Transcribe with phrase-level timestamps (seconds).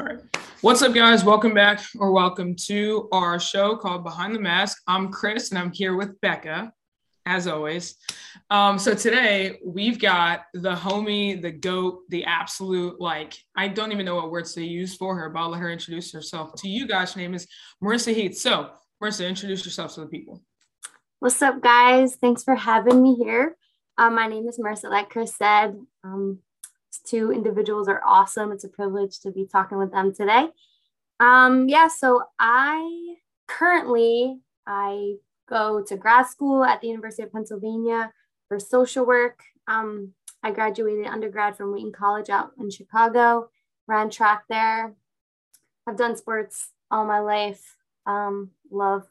[0.00, 0.18] All right.
[0.62, 1.24] What's up, guys?
[1.24, 4.80] Welcome back or welcome to our show called Behind the Mask.
[4.86, 6.72] I'm Chris and I'm here with Becca,
[7.26, 7.96] as always.
[8.48, 14.06] Um, so today we've got the homie, the goat, the absolute, like, I don't even
[14.06, 16.88] know what words to use for her, but I'll let her introduce herself to you
[16.88, 17.12] guys.
[17.12, 17.46] Her name is
[17.84, 18.38] Marissa Heath.
[18.38, 18.70] So,
[19.02, 20.42] Marissa, introduce yourself to the people.
[21.18, 22.16] What's up, guys?
[22.16, 23.54] Thanks for having me here.
[23.98, 25.78] Um, my name is Marissa, like Chris said.
[26.02, 26.38] Um,
[26.98, 28.52] two individuals are awesome.
[28.52, 30.48] It's a privilege to be talking with them today.
[31.20, 33.16] Um, yeah, so I
[33.46, 35.14] currently I
[35.48, 38.12] go to grad school at the University of Pennsylvania
[38.48, 39.40] for social work.
[39.68, 43.50] Um, I graduated undergrad from Wheaton College out in Chicago,
[43.86, 44.94] ran track there.
[45.86, 47.76] I've done sports all my life.
[48.06, 49.06] Um, love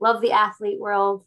[0.00, 1.24] love the athlete world.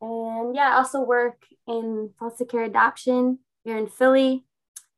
[0.00, 4.45] And yeah, I also work in foster care adoption here in Philly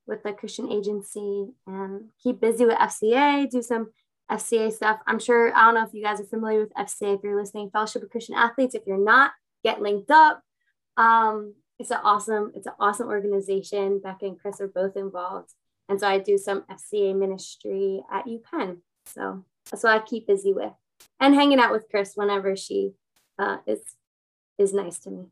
[0.08, 3.90] with the Christian agency and keep busy with FCA, do some
[4.30, 4.98] FCA stuff.
[5.06, 7.70] I'm sure, I don't know if you guys are familiar with FCA, if you're listening,
[7.70, 8.74] Fellowship of Christian Athletes.
[8.74, 10.42] If you're not, get linked up.
[10.96, 14.00] Um, it's an awesome, it's an awesome organization.
[14.02, 15.52] Becca and Chris are both involved.
[15.88, 18.78] And so I do some FCA ministry at UPenn.
[19.06, 20.72] So that's what I keep busy with.
[21.20, 22.92] And hanging out with Chris whenever she
[23.38, 23.80] uh, is
[24.58, 25.26] is nice to me.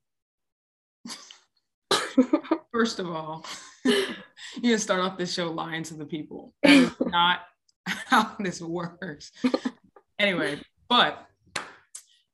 [2.72, 3.44] First of all,
[4.62, 6.54] you can start off this show lying to the people.
[6.62, 7.40] That is not
[7.86, 9.32] how this works.
[10.18, 11.26] anyway, but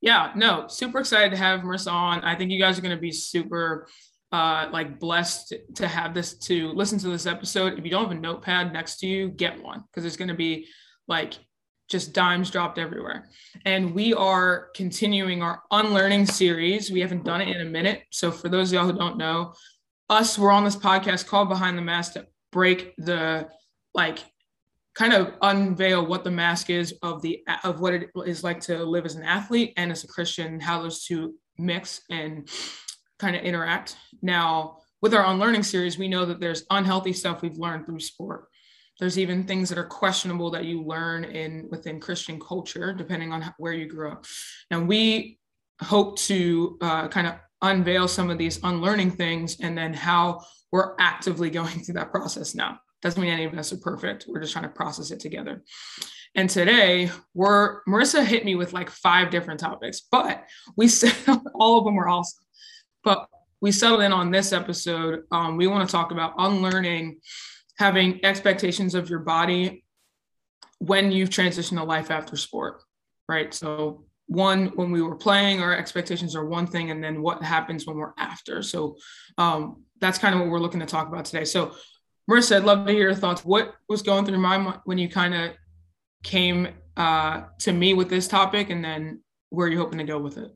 [0.01, 2.20] yeah, no, super excited to have Marissa on.
[2.23, 3.87] I think you guys are going to be super
[4.33, 7.78] uh, like blessed to have this to listen to this episode.
[7.78, 10.34] If you don't have a notepad next to you, get one because it's going to
[10.34, 10.67] be
[11.06, 11.34] like
[11.89, 13.28] just dimes dropped everywhere.
[13.67, 16.91] And we are continuing our unlearning series.
[16.91, 18.03] We haven't done it in a minute.
[18.11, 19.53] So for those of y'all who don't know,
[20.13, 23.49] us, we're on this podcast called Behind the Mask to break the
[23.95, 24.19] like
[24.95, 28.85] kind of unveil what the mask is of the of what it is like to
[28.85, 32.47] live as an athlete and as a Christian, how those two mix and
[33.19, 33.97] kind of interact.
[34.21, 38.49] Now, with our unlearning series, we know that there's unhealthy stuff we've learned through sport.
[39.01, 43.55] There's even things that are questionable that you learn in within Christian culture, depending on
[43.56, 44.27] where you grew up.
[44.71, 45.39] And we
[45.81, 50.95] hope to uh, kind of unveil some of these unlearning things and then how we're
[50.99, 52.78] actively going through that process now.
[53.00, 54.27] Doesn't mean any of us are perfect.
[54.28, 55.62] We're just trying to process it together.
[56.34, 60.45] And today, we're Marissa hit me with like five different topics, but
[60.77, 61.15] we said
[61.55, 62.45] all of them were awesome.
[63.05, 63.27] But
[63.61, 65.22] we settled in on this episode.
[65.31, 67.21] Um, we want to talk about unlearning
[67.78, 69.84] having expectations of your body
[70.78, 72.83] when you've transitioned to life after sport,
[73.28, 73.53] right?
[73.53, 77.87] So one when we were playing our expectations are one thing and then what happens
[77.87, 78.62] when we're after.
[78.62, 78.97] So
[79.38, 81.44] um, that's kind of what we're looking to talk about today.
[81.44, 81.75] So
[82.31, 83.44] marissa i'd love to hear your thoughts.
[83.44, 85.53] What was going through my mind when you kind of
[86.22, 90.19] came uh, to me with this topic and then where are you hoping to go
[90.19, 90.50] with it?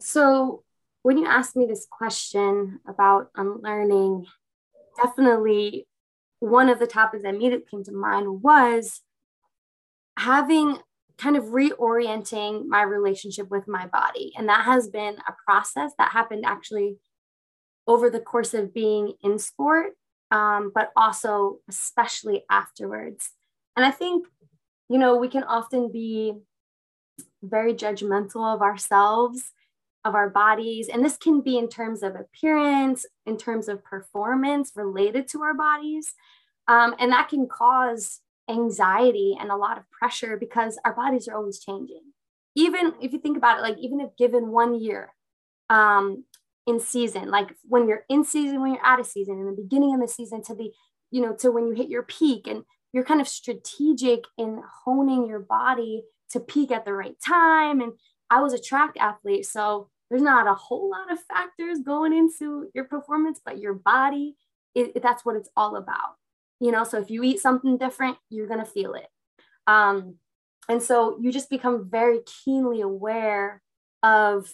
[0.00, 0.64] So
[1.02, 4.26] when you asked me this question about unlearning
[4.96, 5.86] definitely
[6.40, 9.00] one of the topics that immediately came to mind was
[10.18, 10.78] having
[11.16, 14.32] kind of reorienting my relationship with my body.
[14.36, 16.96] And that has been a process that happened actually
[17.86, 19.94] over the course of being in sport,
[20.30, 23.30] um, but also especially afterwards.
[23.76, 24.26] And I think,
[24.88, 26.34] you know, we can often be
[27.42, 29.52] very judgmental of ourselves,
[30.04, 30.88] of our bodies.
[30.88, 35.54] And this can be in terms of appearance, in terms of performance related to our
[35.54, 36.14] bodies.
[36.68, 41.36] Um, and that can cause anxiety and a lot of pressure because our bodies are
[41.36, 42.02] always changing.
[42.54, 45.14] Even if you think about it, like even if given one year
[45.70, 46.24] um,
[46.66, 49.94] in season, like when you're in season, when you're out of season, in the beginning
[49.94, 50.70] of the season to the,
[51.10, 55.26] you know, to when you hit your peak and you're kind of strategic in honing
[55.26, 57.80] your body to peak at the right time.
[57.80, 57.92] And
[58.30, 62.68] I was a track athlete, so there's not a whole lot of factors going into
[62.74, 64.36] your performance, but your body,
[64.74, 66.17] it, that's what it's all about
[66.60, 69.08] you know so if you eat something different you're going to feel it.
[69.66, 70.16] Um,
[70.68, 73.62] and so you just become very keenly aware
[74.02, 74.52] of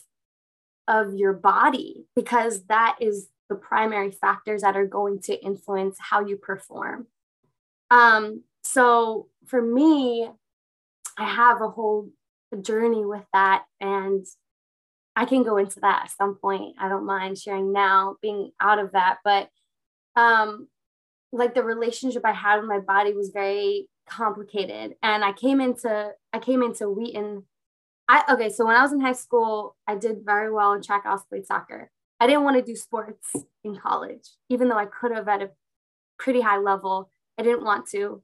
[0.86, 6.24] of your body because that is the primary factors that are going to influence how
[6.24, 7.06] you perform.
[7.90, 10.28] Um, so for me
[11.18, 12.10] i have a whole
[12.60, 14.26] journey with that and
[15.14, 16.74] i can go into that at some point.
[16.78, 19.48] I don't mind sharing now being out of that but
[20.16, 20.68] um,
[21.34, 24.96] like the relationship I had with my body was very complicated.
[25.02, 27.44] And I came into I came into Wheaton.
[28.08, 31.02] I okay, so when I was in high school, I did very well in track.
[31.04, 31.90] I also played soccer.
[32.20, 33.34] I didn't want to do sports
[33.64, 35.50] in college, even though I could have at a
[36.18, 37.10] pretty high level.
[37.38, 38.22] I didn't want to.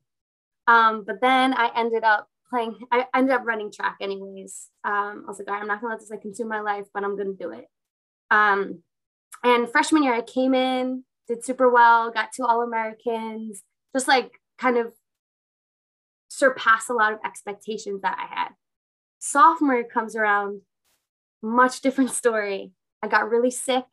[0.66, 4.68] Um, but then I ended up playing, I ended up running track anyways.
[4.84, 7.16] Um, I was like, I'm not gonna let this like consume my life, but I'm
[7.16, 7.66] gonna do it.
[8.30, 8.82] Um,
[9.42, 13.62] and freshman year, I came in, did super well, got two All Americans,
[13.94, 14.92] just like kind of
[16.28, 18.48] surpass a lot of expectations that I had.
[19.20, 20.62] Sophomore comes around,
[21.42, 22.72] much different story.
[23.02, 23.84] I got really sick.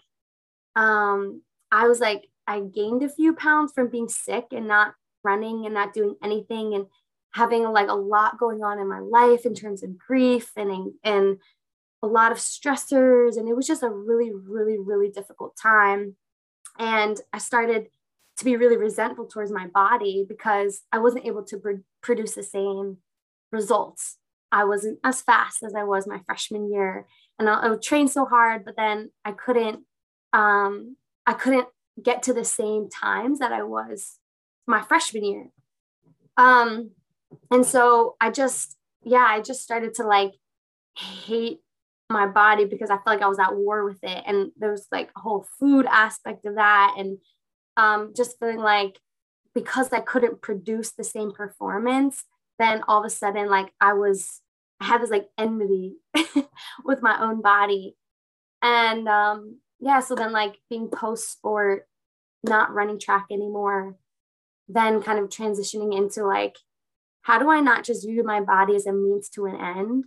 [0.76, 1.42] Um,
[1.72, 4.94] I was like, I gained a few pounds from being sick and not
[5.24, 6.86] running and not doing anything and
[7.34, 11.38] having like a lot going on in my life in terms of grief and and
[12.02, 16.16] a lot of stressors and it was just a really really really difficult time
[16.80, 17.88] and i started
[18.38, 21.72] to be really resentful towards my body because i wasn't able to pr-
[22.02, 22.98] produce the same
[23.52, 24.18] results.
[24.52, 27.06] I wasn't as fast as i was my freshman year.
[27.40, 29.84] And i, I would train so hard but then i couldn't
[30.34, 31.68] um, i couldn't
[32.02, 34.20] get to the same times that i was
[34.68, 35.48] my freshman year.
[36.36, 36.92] Um,
[37.52, 40.34] and so i just yeah i just started to like
[40.98, 41.60] hate
[42.10, 44.24] my body because I felt like I was at war with it.
[44.26, 46.96] And there was like a whole food aspect of that.
[46.98, 47.18] And
[47.76, 49.00] um, just feeling like
[49.54, 52.24] because I couldn't produce the same performance,
[52.60, 54.42] then all of a sudden, like I was,
[54.80, 55.96] I had this like enmity
[56.86, 57.96] with my own body.
[58.62, 61.88] And um, yeah, so then like being post sport,
[62.44, 63.96] not running track anymore,
[64.68, 66.58] then kind of transitioning into like,
[67.22, 70.06] how do I not just view my body as a means to an end,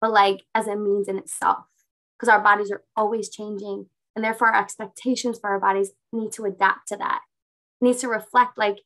[0.00, 1.66] but like as a means in itself
[2.18, 6.44] because our bodies are always changing and therefore our expectations for our bodies need to
[6.44, 7.20] adapt to that.
[7.80, 8.80] It needs to reflect like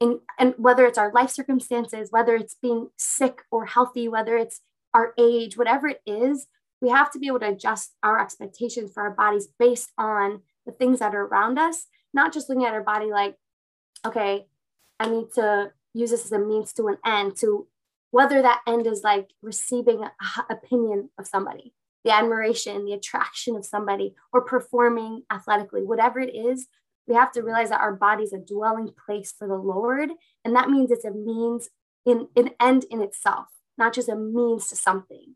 [0.00, 4.60] in and whether it's our life circumstances whether it's being sick or healthy whether it's
[4.92, 6.46] our age whatever it is
[6.80, 10.72] we have to be able to adjust our expectations for our bodies based on the
[10.72, 13.36] things that are around us not just looking at our body like
[14.04, 14.46] okay
[14.98, 17.66] i need to use this as a means to an end to
[18.14, 20.12] whether that end is like receiving a
[20.50, 21.74] opinion of somebody
[22.04, 26.66] the admiration the attraction of somebody or performing athletically whatever it is
[27.06, 30.10] we have to realize that our body is a dwelling place for the lord
[30.44, 31.68] and that means it's a means
[32.06, 33.46] in an end in itself
[33.76, 35.34] not just a means to something.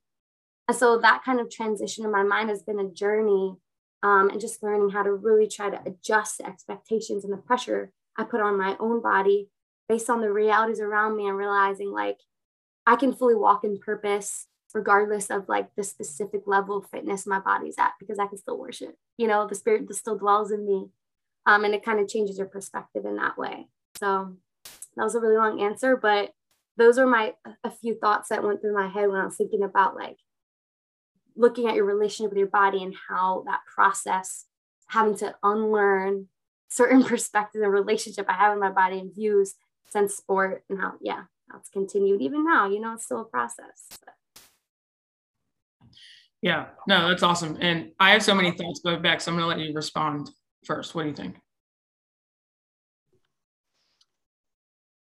[0.67, 3.55] And so that kind of transition in my mind has been a journey
[4.03, 7.91] um, and just learning how to really try to adjust the expectations and the pressure
[8.17, 9.49] i put on my own body
[9.89, 12.19] based on the realities around me and realizing like
[12.89, 17.39] I can fully walk in purpose regardless of like the specific level of fitness my
[17.39, 18.97] body's at because I can still worship.
[19.19, 20.89] You know, the spirit that still dwells in me.
[21.45, 23.69] Um, and it kind of changes your perspective in that way.
[23.99, 24.37] So
[24.97, 26.31] that was a really long answer, but
[26.79, 29.63] those are my a few thoughts that went through my head when I was thinking
[29.63, 30.17] about like
[31.37, 34.47] looking at your relationship with your body and how that process
[34.87, 36.29] having to unlearn
[36.71, 39.57] certain perspectives and relationship I have with my body and views
[39.91, 43.89] since sport and how yeah that's continued even now you know it's still a process
[46.43, 49.49] yeah no that's awesome and i have so many thoughts going back so i'm going
[49.51, 50.31] to let you respond
[50.65, 51.37] first what do you think?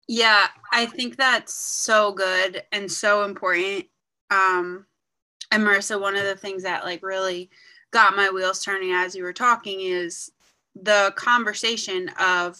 [0.08, 3.86] Yeah i think that's so good and so important
[4.30, 4.86] um
[5.50, 7.50] and marissa one of the things that like really
[7.92, 10.30] got my wheels turning as you were talking is
[10.82, 12.58] the conversation of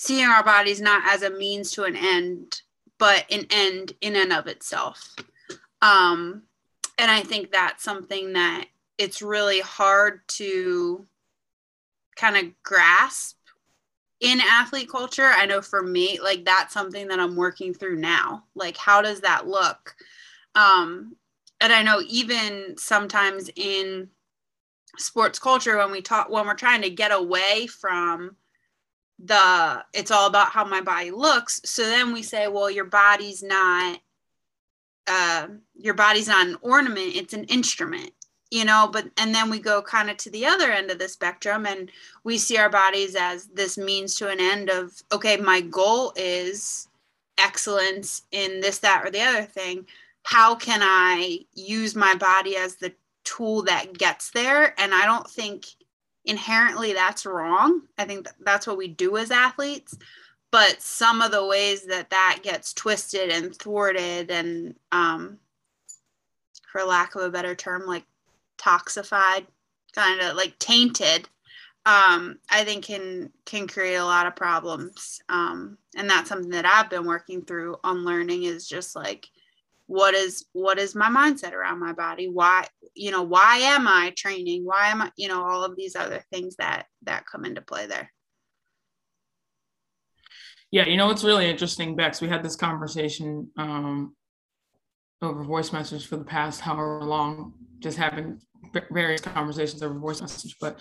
[0.00, 2.62] seeing our bodies not as a means to an end,
[2.98, 5.16] but an end in and of itself.
[5.82, 6.44] Um,
[6.98, 11.04] and I think that's something that it's really hard to
[12.14, 13.38] kind of grasp
[14.20, 15.32] in athlete culture.
[15.34, 18.44] I know for me, like that's something that I'm working through now.
[18.54, 19.96] Like, how does that look?
[20.54, 21.16] Um,
[21.60, 24.10] and I know even sometimes in
[24.96, 28.36] sports culture, when we talk, when we're trying to get away from
[29.18, 31.60] the it's all about how my body looks.
[31.64, 34.00] So then we say well your body's not
[35.06, 38.12] uh, your body's not an ornament it's an instrument
[38.50, 38.88] you know?
[38.92, 41.90] But and then we go kind of to the other end of the spectrum and
[42.24, 46.88] we see our bodies as this means to an end of okay my goal is
[47.38, 49.86] excellence in this that or the other thing.
[50.24, 52.92] How can i use my body as the
[53.24, 54.78] tool that gets there?
[54.80, 55.66] And i don't think
[56.24, 57.82] inherently that's wrong.
[57.96, 59.96] I think that's what we do as athletes.
[60.50, 65.38] But some of the ways that that gets twisted and thwarted and, um,
[66.72, 68.04] for lack of a better term, like
[68.58, 69.46] toxified,
[69.94, 71.28] kind of like tainted,
[71.86, 75.20] um, I think can can create a lot of problems.
[75.28, 79.30] Um, and that's something that I've been working through on learning is just like
[79.88, 82.64] what is what is my mindset around my body why
[82.94, 86.22] you know why am i training why am i you know all of these other
[86.30, 88.10] things that that come into play there
[90.70, 92.20] Yeah, you know it's really interesting, Bex.
[92.20, 94.14] We had this conversation um,
[95.22, 98.40] over voice message for the past however long, just having
[98.92, 100.56] various conversations over voice message.
[100.60, 100.80] But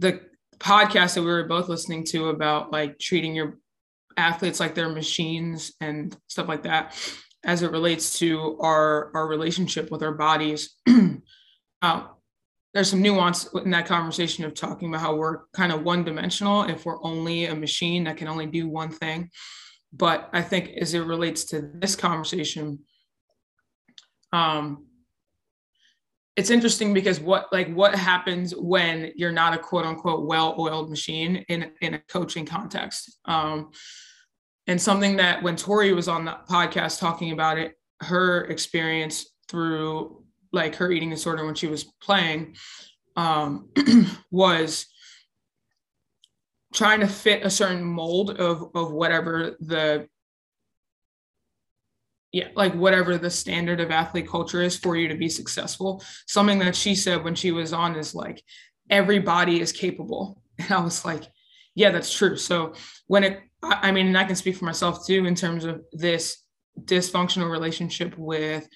[0.00, 0.20] the
[0.58, 3.58] podcast that we were both listening to about like treating your
[4.16, 6.98] athletes like they're machines and stuff like that,
[7.44, 10.76] as it relates to our our relationship with our bodies.
[11.82, 12.06] uh,
[12.72, 16.62] there's some nuance in that conversation of talking about how we're kind of one dimensional
[16.64, 19.28] if we're only a machine that can only do one thing.
[19.92, 22.78] But I think as it relates to this conversation,
[24.32, 24.86] um,
[26.36, 31.44] it's interesting because what like what happens when you're not a quote unquote well-oiled machine
[31.48, 33.18] in in a coaching context.
[33.24, 33.72] Um,
[34.70, 40.22] and something that when Tori was on the podcast talking about it, her experience through
[40.52, 42.54] like her eating disorder when she was playing
[43.16, 43.68] um,
[44.30, 44.86] was
[46.72, 50.06] trying to fit a certain mold of of whatever the
[52.30, 56.00] yeah like whatever the standard of athlete culture is for you to be successful.
[56.28, 58.40] Something that she said when she was on is like
[58.88, 60.40] everybody is capable.
[60.60, 61.24] And i was like
[61.74, 62.36] yeah that's true.
[62.36, 62.74] So
[63.08, 66.44] when it i mean and i can speak for myself too in terms of this
[66.84, 68.68] dysfunctional relationship with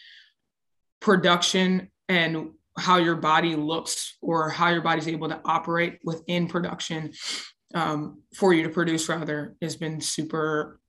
[1.01, 7.13] production and how your body looks or how your body's able to operate within production
[7.75, 10.81] um, for you to produce rather has been super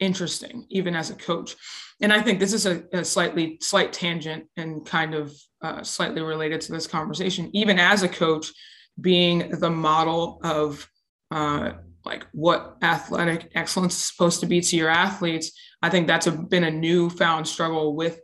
[0.00, 1.56] interesting even as a coach.
[2.00, 6.20] And i think this is a, a slightly slight tangent and kind of uh, slightly
[6.20, 7.50] related to this conversation.
[7.54, 8.52] Even as a coach
[9.00, 10.88] being the model of
[11.30, 11.72] uh,
[12.04, 16.32] like what athletic excellence is supposed to be to your athletes i think that's a,
[16.32, 18.20] been a newfound struggle with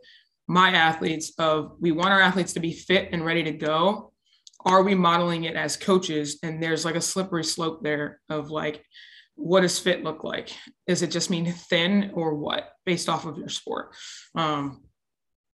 [0.51, 4.11] my athletes of we want our athletes to be fit and ready to go.
[4.65, 6.39] Are we modeling it as coaches?
[6.43, 8.83] And there's like a slippery slope there of like
[9.35, 10.51] what does fit look like?
[10.87, 13.95] Does it just mean thin or what based off of your sport?
[14.35, 14.83] Um,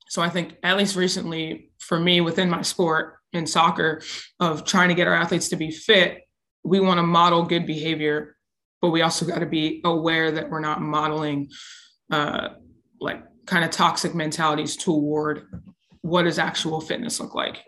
[0.09, 4.03] so i think at least recently for me within my sport in soccer
[4.39, 6.24] of trying to get our athletes to be fit
[6.65, 8.35] we want to model good behavior
[8.85, 11.49] but we also got to be aware that we're not modeling
[12.11, 12.51] uh,
[13.01, 15.47] like kind of toxic mentalities toward
[16.03, 17.65] what does actual fitness look like?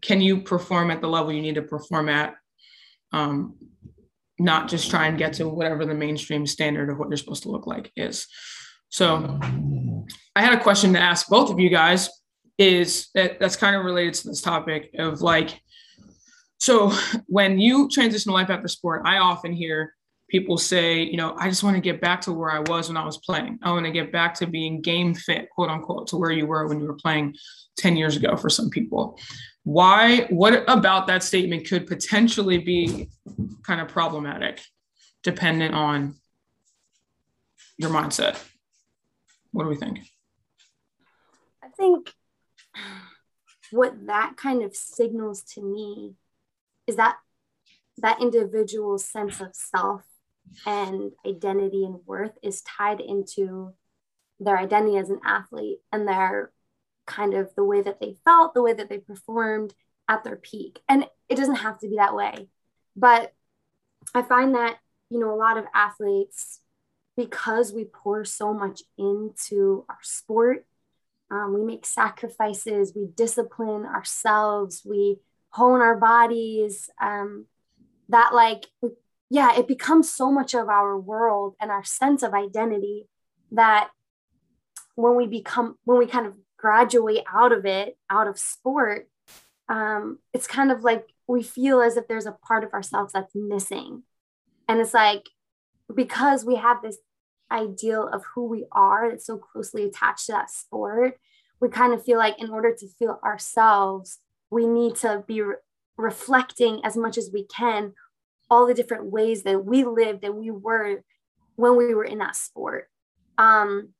[0.00, 2.34] Can you perform at the level you need to perform at?
[3.12, 3.56] Um,
[4.38, 7.50] not just try and get to whatever the mainstream standard of what you're supposed to
[7.50, 8.26] look like is.
[8.88, 9.38] So
[10.34, 12.08] i had a question to ask both of you guys
[12.56, 15.60] is that that's kind of related to this topic of like
[16.64, 16.90] so
[17.26, 19.94] when you transition to life after sport i often hear
[20.34, 22.96] people say, you know, I just want to get back to where I was when
[22.96, 23.58] I was playing.
[23.62, 26.66] I want to get back to being game fit, quote unquote, to where you were
[26.66, 27.36] when you were playing
[27.78, 29.18] 10 years ago for some people.
[29.62, 33.10] Why, what about that statement could potentially be
[33.62, 34.60] kind of problematic,
[35.22, 36.16] dependent on
[37.78, 38.36] your mindset?
[39.52, 40.00] What do we think?
[41.62, 42.12] I think
[43.70, 46.14] what that kind of signals to me
[46.86, 47.16] is that
[47.98, 50.02] that individual sense of self
[50.66, 53.72] and identity and worth is tied into
[54.40, 56.52] their identity as an athlete and their
[57.06, 59.74] kind of the way that they felt, the way that they performed
[60.08, 60.80] at their peak.
[60.88, 62.48] And it doesn't have to be that way.
[62.96, 63.32] But
[64.14, 64.78] I find that,
[65.10, 66.60] you know, a lot of athletes,
[67.16, 70.66] because we pour so much into our sport,
[71.30, 75.18] um, we make sacrifices, we discipline ourselves, we
[75.54, 77.46] hone our bodies, um,
[78.08, 78.66] that like
[79.30, 83.08] yeah, it becomes so much of our world and our sense of identity
[83.52, 83.90] that
[84.94, 89.08] when we become, when we kind of graduate out of it, out of sport,
[89.68, 93.34] um, it's kind of like we feel as if there's a part of ourselves that's
[93.34, 94.02] missing.
[94.68, 95.24] And it's like,
[95.92, 96.98] because we have this
[97.50, 101.18] ideal of who we are that's so closely attached to that sport,
[101.60, 104.18] we kind of feel like in order to feel ourselves,
[104.54, 105.56] we need to be re-
[105.96, 107.92] reflecting as much as we can
[108.48, 111.02] all the different ways that we lived and we were
[111.56, 112.88] when we were in that sport.
[113.36, 113.94] Um,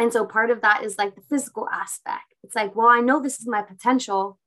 [0.00, 2.34] and so part of that is like the physical aspect.
[2.42, 4.38] It's like, well, I know this is my potential.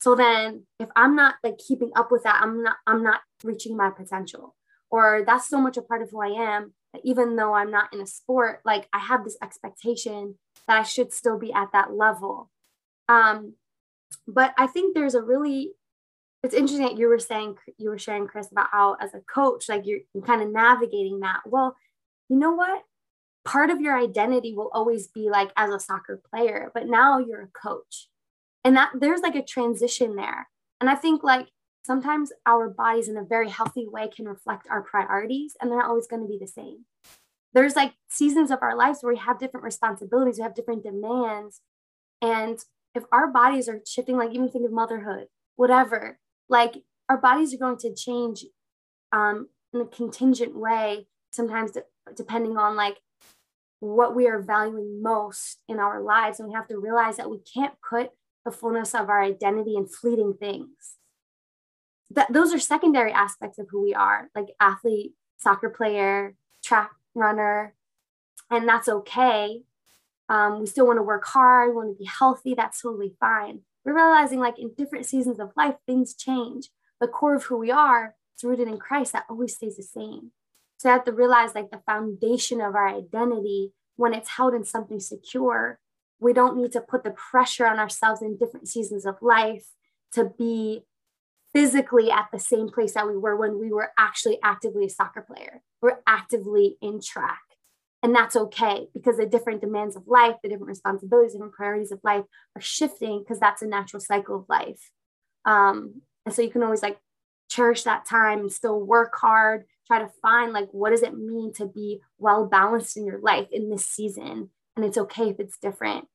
[0.00, 3.76] So then if I'm not like keeping up with that, I'm not, I'm not reaching
[3.76, 4.54] my potential.
[4.90, 7.94] Or that's so much a part of who I am that even though I'm not
[7.94, 10.36] in a sport, like I have this expectation
[10.68, 12.50] that I should still be at that level.
[13.08, 13.54] Um,
[14.26, 15.72] but I think there's a really
[16.42, 19.68] it's interesting that you were saying you were sharing chris about how as a coach
[19.68, 21.40] like you're, you're kind of navigating that.
[21.46, 21.76] Well
[22.28, 22.84] you know what?
[23.44, 27.42] Part of your identity will always be like as a soccer player but now you're
[27.42, 28.08] a coach.
[28.64, 30.48] And that there's like a transition there.
[30.80, 31.48] And i think like
[31.82, 35.88] sometimes our bodies in a very healthy way can reflect our priorities and they're not
[35.88, 36.84] always going to be the same.
[37.52, 41.60] There's like seasons of our lives where we have different responsibilities, we have different demands.
[42.22, 42.58] And
[42.94, 46.18] if our bodies are shifting, like even think of motherhood, whatever,
[46.48, 48.44] like our bodies are going to change
[49.12, 51.84] um, in a contingent way, sometimes de-
[52.16, 52.98] depending on like
[53.80, 56.38] what we are valuing most in our lives.
[56.38, 58.10] And we have to realize that we can't put
[58.44, 60.96] the fullness of our identity in fleeting things.
[62.10, 67.74] That those are secondary aspects of who we are, like athlete, soccer player, track runner,
[68.50, 69.62] and that's okay.
[70.30, 73.62] Um, we still want to work hard, we want to be healthy, that's totally fine.
[73.84, 76.70] We're realizing like in different seasons of life, things change.
[77.00, 80.30] The core of who we are is rooted in Christ, that always stays the same.
[80.78, 84.64] So I have to realize like the foundation of our identity, when it's held in
[84.64, 85.80] something secure,
[86.20, 89.66] we don't need to put the pressure on ourselves in different seasons of life
[90.12, 90.84] to be
[91.52, 95.22] physically at the same place that we were when we were actually actively a soccer
[95.22, 95.62] player.
[95.82, 97.40] We're actively in track.
[98.02, 102.00] And that's okay because the different demands of life, the different responsibilities, different priorities of
[102.02, 102.24] life
[102.56, 104.90] are shifting because that's a natural cycle of life.
[105.44, 106.98] Um, and so you can always like
[107.50, 111.52] cherish that time and still work hard, try to find like what does it mean
[111.54, 114.50] to be well balanced in your life in this season.
[114.76, 116.06] And it's okay if it's different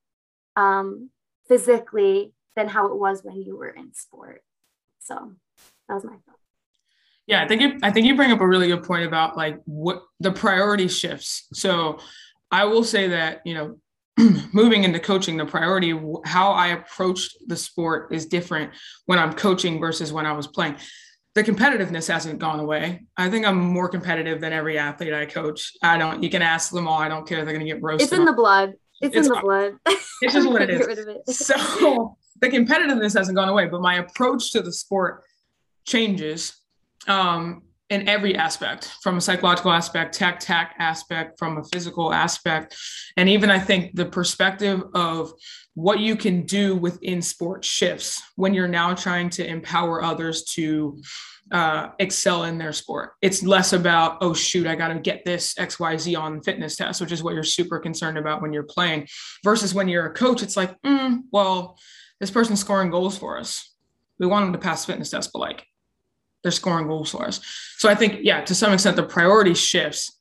[0.55, 1.11] um,
[1.47, 4.43] physically than how it was when you were in sport.
[4.99, 5.33] So
[5.87, 6.44] that was my thought.
[7.27, 9.59] Yeah, I think you, I think you bring up a really good point about like
[9.65, 11.47] what the priority shifts.
[11.53, 11.99] So
[12.51, 13.77] I will say that you know
[14.53, 18.71] moving into coaching, the priority how I approached the sport is different
[19.05, 20.75] when I'm coaching versus when I was playing.
[21.33, 23.03] The competitiveness hasn't gone away.
[23.17, 25.73] I think I'm more competitive than every athlete I coach.
[25.81, 26.23] I don't.
[26.23, 26.97] You can ask them all.
[26.97, 27.43] I don't care.
[27.43, 28.05] They're going to get roasted.
[28.07, 28.75] It's in the blood.
[29.01, 29.73] It's, it's in the blood.
[30.21, 30.87] It's just what it is.
[30.87, 31.29] It.
[31.35, 35.23] So the competitiveness hasn't gone away, but my approach to the sport
[35.85, 36.55] changes
[37.07, 42.75] um, in every aspect from a psychological aspect, tech, tech aspect, from a physical aspect.
[43.15, 45.31] And even I think the perspective of
[45.75, 50.99] what you can do within sport shifts when you're now trying to empower others to
[51.51, 53.11] uh, excel in their sport.
[53.21, 57.11] It's less about, oh, shoot, I got to get this XYZ on fitness test, which
[57.11, 59.07] is what you're super concerned about when you're playing,
[59.43, 61.77] versus when you're a coach, it's like, mm, well,
[62.19, 63.71] this person's scoring goals for us.
[64.17, 65.67] We want them to pass fitness tests, but like
[66.45, 67.41] they're scoring goals for us.
[67.79, 70.19] So I think, yeah, to some extent, the priority shifts.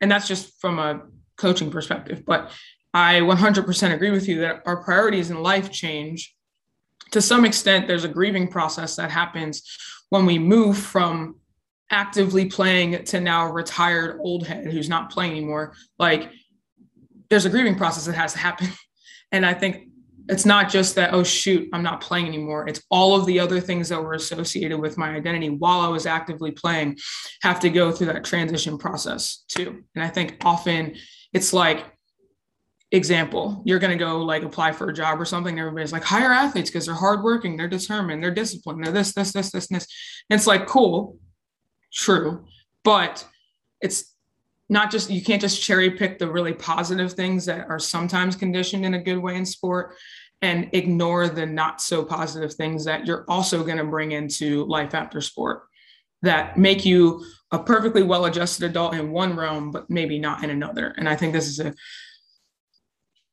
[0.00, 1.02] And that's just from a
[1.36, 2.22] coaching perspective.
[2.24, 2.52] But
[2.94, 6.32] I 100% agree with you that our priorities in life change.
[7.10, 9.64] To some extent, there's a grieving process that happens
[10.10, 11.40] when we move from
[11.90, 15.74] actively playing to now retired old head who's not playing anymore.
[15.98, 16.30] Like,
[17.30, 18.68] there's a grieving process that has to happen.
[19.32, 19.88] And I think
[20.28, 22.66] it's not just that oh shoot i'm not playing anymore.
[22.68, 26.06] It's all of the other things that were associated with my identity while i was
[26.06, 26.98] actively playing
[27.42, 29.82] have to go through that transition process too.
[29.94, 30.96] And i think often
[31.32, 31.84] it's like
[32.92, 36.30] example you're going to go like apply for a job or something everybody's like hire
[36.30, 39.86] athletes because they're hardworking they're determined they're disciplined they're this this this this this.
[40.30, 41.18] And it's like cool
[41.92, 42.44] true
[42.84, 43.26] but
[43.80, 44.13] it's
[44.68, 48.84] not just you can't just cherry pick the really positive things that are sometimes conditioned
[48.84, 49.94] in a good way in sport
[50.42, 54.94] and ignore the not so positive things that you're also going to bring into life
[54.94, 55.64] after sport
[56.22, 60.50] that make you a perfectly well adjusted adult in one realm but maybe not in
[60.50, 60.94] another.
[60.96, 61.74] And i think this is a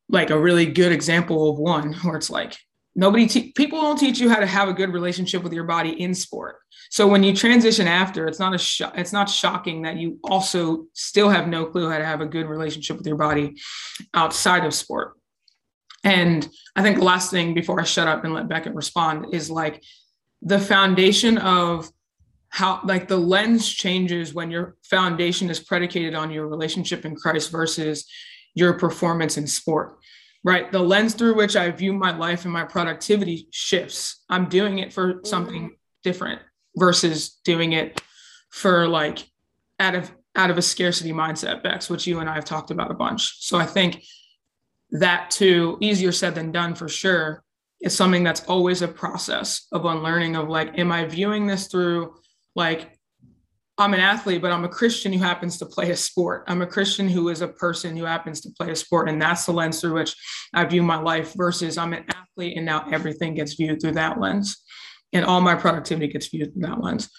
[0.09, 2.57] like a really good example of one where it's like
[2.95, 6.01] nobody te- people don't teach you how to have a good relationship with your body
[6.01, 6.57] in sport.
[6.89, 10.85] So when you transition after it's not a sh- it's not shocking that you also
[10.93, 13.55] still have no clue how to have a good relationship with your body
[14.13, 15.13] outside of sport.
[16.03, 19.49] And i think the last thing before i shut up and let becca respond is
[19.49, 19.83] like
[20.41, 21.89] the foundation of
[22.49, 27.51] how like the lens changes when your foundation is predicated on your relationship in christ
[27.51, 28.05] versus
[28.55, 29.97] your performance in sport
[30.43, 30.71] right?
[30.71, 34.23] The lens through which I view my life and my productivity shifts.
[34.29, 35.75] I'm doing it for something mm-hmm.
[36.03, 36.41] different
[36.75, 38.01] versus doing it
[38.49, 39.27] for like
[39.79, 42.89] out of out of a scarcity mindset, Bex, which you and I have talked about
[42.89, 43.45] a bunch.
[43.45, 44.03] So I think
[44.91, 47.43] that too, easier said than done for sure,
[47.81, 52.15] is something that's always a process of unlearning of like, am I viewing this through
[52.55, 52.97] like
[53.77, 56.43] I'm an athlete, but I'm a Christian who happens to play a sport.
[56.47, 59.09] I'm a Christian who is a person who happens to play a sport.
[59.09, 60.15] And that's the lens through which
[60.53, 64.19] I view my life versus I'm an athlete and now everything gets viewed through that
[64.19, 64.61] lens.
[65.13, 67.09] And all my productivity gets viewed through that lens.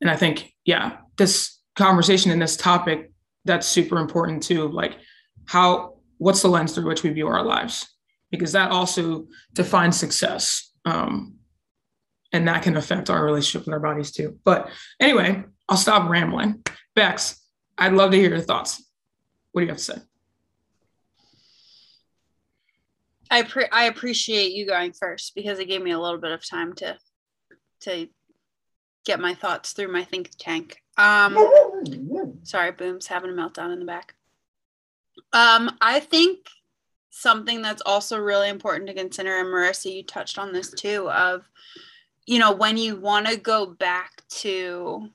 [0.00, 3.10] And I think, yeah, this conversation and this topic,
[3.44, 4.68] that's super important too.
[4.68, 4.98] Like,
[5.46, 7.88] how, what's the lens through which we view our lives?
[8.30, 10.72] Because that also defines success.
[10.84, 11.36] Um,
[12.32, 14.38] and that can affect our relationship with our bodies too.
[14.44, 14.68] But
[15.00, 16.62] anyway, I'll stop rambling.
[16.94, 17.40] Bex,
[17.78, 18.82] I'd love to hear your thoughts.
[19.52, 19.98] what do you have to say?
[23.30, 26.48] I pre- I appreciate you going first because it gave me a little bit of
[26.48, 26.96] time to
[27.80, 28.08] to
[29.04, 30.82] get my thoughts through my think tank.
[30.96, 31.36] Um,
[32.44, 34.14] sorry, Boom's having a meltdown in the back.
[35.32, 36.46] Um, I think
[37.10, 41.48] something that's also really important to consider, and Marissa, you touched on this too, of
[42.26, 45.08] you know when you want to go back to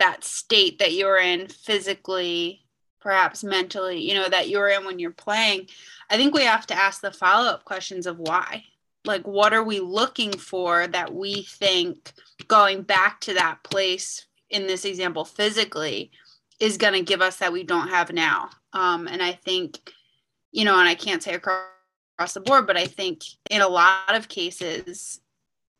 [0.00, 2.64] that state that you're in physically
[3.00, 5.66] perhaps mentally you know that you're in when you're playing
[6.10, 8.64] i think we have to ask the follow-up questions of why.
[9.06, 12.12] Like what are we looking for that we think
[12.48, 16.10] going back to that place in this example physically
[16.58, 18.50] is going to give us that we don't have now?
[18.74, 19.78] Um, and i think
[20.52, 21.64] you know and i can't say across,
[22.16, 25.20] across the board but i think in a lot of cases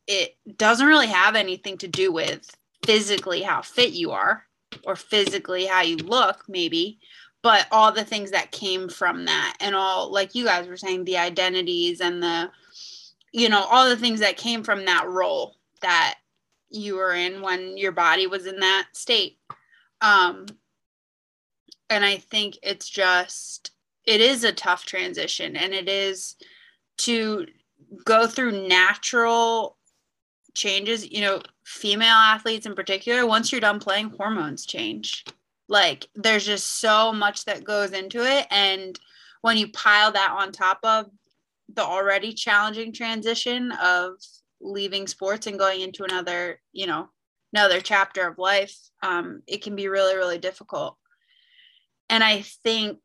[0.07, 4.45] it doesn't really have anything to do with physically how fit you are
[4.85, 6.99] or physically how you look maybe
[7.43, 11.05] but all the things that came from that and all like you guys were saying
[11.05, 12.51] the identities and the
[13.33, 16.17] you know all the things that came from that role that
[16.71, 19.39] you were in when your body was in that state.
[20.01, 20.47] Um
[21.91, 23.73] and i think it's just
[24.07, 26.37] it is a tough transition and it is
[26.97, 27.47] to
[28.05, 29.77] go through natural
[30.55, 35.25] changes you know female athletes in particular once you're done playing hormones change.
[35.69, 38.47] Like there's just so much that goes into it.
[38.51, 38.99] And
[39.43, 41.07] when you pile that on top of
[41.73, 44.15] the already challenging transition of
[44.61, 47.09] leaving sports and going into another you know
[47.55, 50.97] another chapter of life um, it can be really really difficult.
[52.09, 52.99] And i think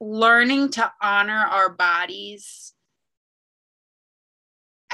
[0.00, 2.74] learning to honor our bodies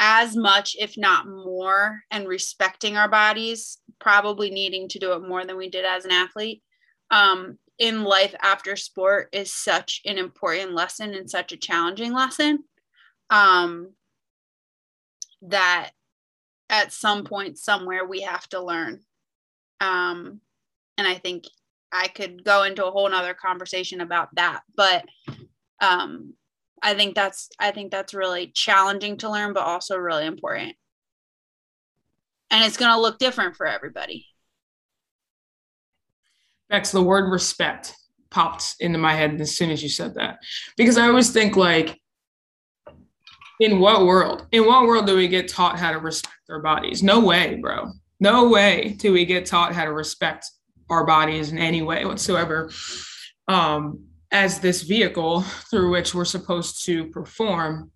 [0.07, 5.47] as much, if not more, and respecting our bodies, probably needing to do it more
[5.47, 6.63] than we did as an athlete.
[7.11, 12.65] Um, in life after sport is such an important lesson and such a challenging lesson
[13.31, 13.93] um,
[15.41, 15.91] that
[16.69, 19.01] at some point somewhere we have to learn
[19.81, 20.41] um,
[20.97, 21.45] and i think
[21.93, 25.05] i could go into a whole nother conversation about that but
[25.81, 26.35] um,
[26.85, 30.77] I think that's I think that's really challenging to learn, but also really important.
[32.51, 34.27] And it's going to look different for everybody.
[36.69, 37.97] Bex, the word respect
[38.31, 40.39] popped into my head as soon as you said that,
[40.77, 41.99] because I always think like,
[43.61, 44.47] in what world?
[44.53, 47.03] In what world do we get taught how to respect our bodies?
[47.03, 47.93] No way, bro.
[48.21, 50.51] No way do we get taught how to respect
[50.91, 52.71] our bodies in any way whatsoever.
[53.49, 57.93] Um, as this vehicle through which we're supposed to perform.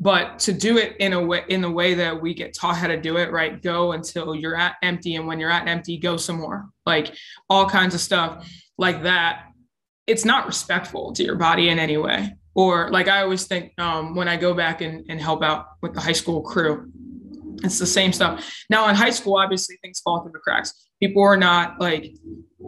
[0.00, 2.86] But to do it in a way in the way that we get taught how
[2.86, 3.62] to do it right?
[3.62, 6.70] Go until you're at empty and when you're at empty go some more.
[6.86, 7.14] Like
[7.50, 9.44] all kinds of stuff like that.
[10.06, 12.34] It's not respectful to your body in any way.
[12.54, 15.94] Or like i always think um, when i go back and, and help out with
[15.94, 16.90] the high school crew
[17.62, 21.22] it's the same stuff now in high school obviously things fall through the cracks people
[21.22, 22.14] are not like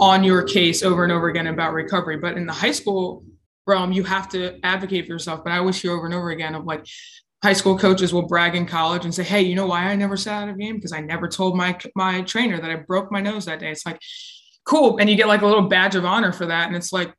[0.00, 2.16] on your case over and over again about recovery.
[2.16, 3.24] But in the high school
[3.66, 5.44] realm, you have to advocate for yourself.
[5.44, 6.86] But I wish you over and over again of like
[7.42, 10.16] high school coaches will brag in college and say, "Hey, you know why I never
[10.16, 10.76] sat out of a game?
[10.76, 13.86] Because I never told my my trainer that I broke my nose that day." It's
[13.86, 14.00] like
[14.64, 17.12] cool, and you get like a little badge of honor for that, and it's like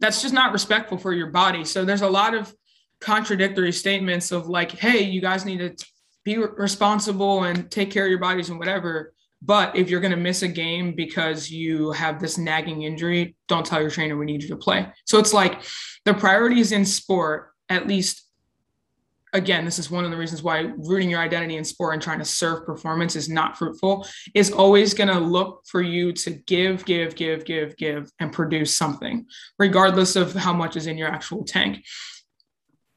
[0.00, 1.64] that's just not respectful for your body.
[1.64, 2.54] So there's a lot of
[3.00, 5.86] contradictory statements of like, "Hey, you guys need to
[6.28, 10.16] be responsible and take care of your bodies and whatever." But if you're going to
[10.16, 14.42] miss a game because you have this nagging injury, don't tell your trainer we need
[14.42, 14.88] you to play.
[15.04, 15.62] So it's like
[16.04, 18.28] the priorities in sport, at least
[19.32, 22.18] again, this is one of the reasons why rooting your identity in sport and trying
[22.18, 26.84] to serve performance is not fruitful, is always going to look for you to give,
[26.84, 29.26] give, give, give, give, and produce something,
[29.58, 31.84] regardless of how much is in your actual tank.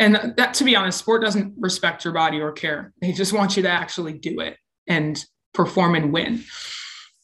[0.01, 2.91] And that, to be honest, sport doesn't respect your body or care.
[3.01, 4.57] They just want you to actually do it.
[4.87, 6.43] And perform and win.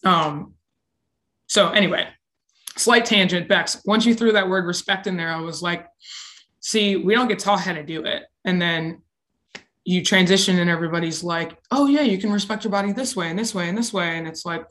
[0.03, 0.53] Um,
[1.47, 2.07] so anyway,
[2.75, 3.81] slight tangent, Bex.
[3.85, 5.87] Once you threw that word respect in there, I was like,
[6.59, 8.23] see, we don't get taught how to do it.
[8.45, 9.01] And then
[9.85, 13.39] you transition and everybody's like, oh yeah, you can respect your body this way and
[13.39, 14.17] this way and this way.
[14.17, 14.65] And it's like,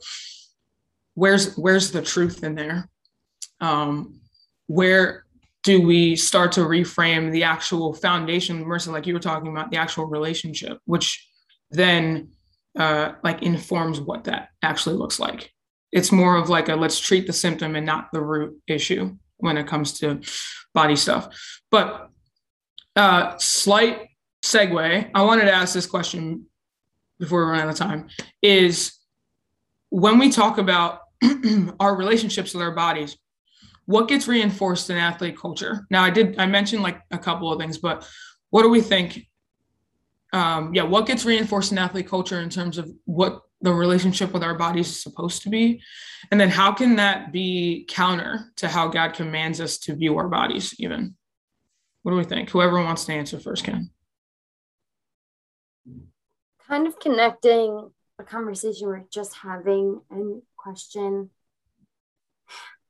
[1.15, 2.87] where's where's the truth in there?
[3.59, 4.21] Um,
[4.67, 5.25] where
[5.67, 9.75] do we start to reframe the actual foundation, Marissa, like you were talking about, the
[9.75, 11.27] actual relationship, which
[11.71, 12.29] then
[12.79, 15.51] uh, like informs what that actually looks like.
[15.91, 19.57] It's more of like a let's treat the symptom and not the root issue when
[19.57, 20.21] it comes to
[20.73, 21.27] body stuff.
[21.69, 22.11] But
[22.95, 24.07] uh, slight
[24.41, 26.45] segue, I wanted to ask this question
[27.19, 28.07] before we run out of time
[28.41, 28.97] is
[29.89, 31.01] when we talk about
[31.81, 33.17] our relationships with our bodies,
[33.87, 35.87] what gets reinforced in athlete culture?
[35.89, 38.07] Now, I did, I mentioned like a couple of things, but
[38.49, 39.25] what do we think?
[40.33, 44.43] Um, yeah, what gets reinforced in athlete culture in terms of what the relationship with
[44.43, 45.81] our bodies is supposed to be?
[46.29, 50.27] And then how can that be counter to how God commands us to view our
[50.27, 51.15] bodies, even?
[52.03, 52.49] What do we think?
[52.49, 53.89] Whoever wants to answer first can.
[56.67, 61.29] Kind of connecting a conversation we're just having and question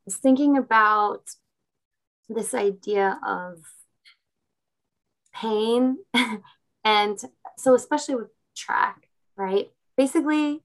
[0.07, 1.29] was thinking about
[2.29, 3.59] this idea of
[5.33, 5.97] pain
[6.83, 7.19] and
[7.57, 9.69] so especially with track right?
[9.95, 10.63] Basically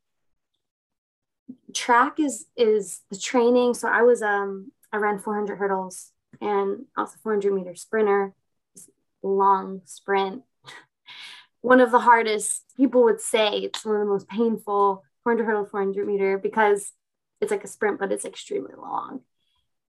[1.75, 3.75] track is is the training.
[3.75, 8.35] So i was um i ran 400 hurdles and also 400 meter sprinter
[9.23, 10.43] long sprint.
[11.61, 15.67] One of the hardest people would say it's one of the most painful 400 hurdle
[15.67, 16.93] 400 meter because
[17.41, 19.21] it's like a sprint but it's extremely long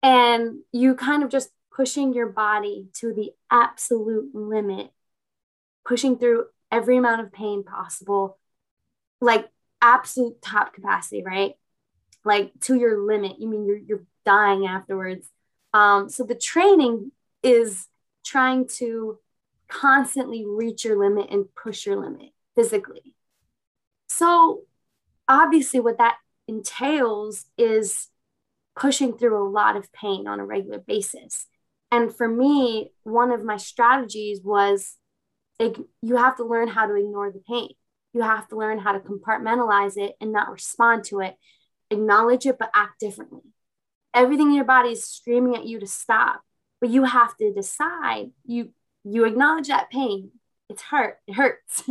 [0.04, 4.92] and you kind of just pushing your body to the absolute limit
[5.86, 8.38] pushing through every amount of pain possible
[9.22, 9.50] like
[9.82, 11.56] absolute top capacity right?
[12.24, 13.40] Like to your limit.
[13.40, 15.28] You mean you're, you're dying afterwards.
[15.74, 17.12] Um, so the training
[17.42, 17.88] is
[18.24, 19.18] trying to
[19.68, 23.16] constantly reach your limit and push your limit physically.
[24.10, 24.64] So
[25.28, 28.10] obviously what that entails is
[28.76, 31.48] pushing through a lot of pain on a regular basis.
[31.92, 34.96] And for me, one of my strategies was
[35.60, 37.70] you have to learn how to ignore the pain.
[38.14, 41.36] You have to learn how to compartmentalize it and not respond to it,
[41.90, 43.42] acknowledge it, but act differently.
[44.14, 46.42] Everything in your body is screaming at you to stop,
[46.80, 48.32] but you have to decide.
[48.46, 50.32] You you acknowledge that pain.
[50.70, 51.18] It's hurt.
[51.28, 51.90] It hurts.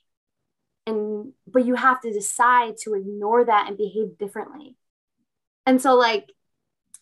[0.86, 4.76] and but you have to decide to ignore that and behave differently
[5.66, 6.32] and so like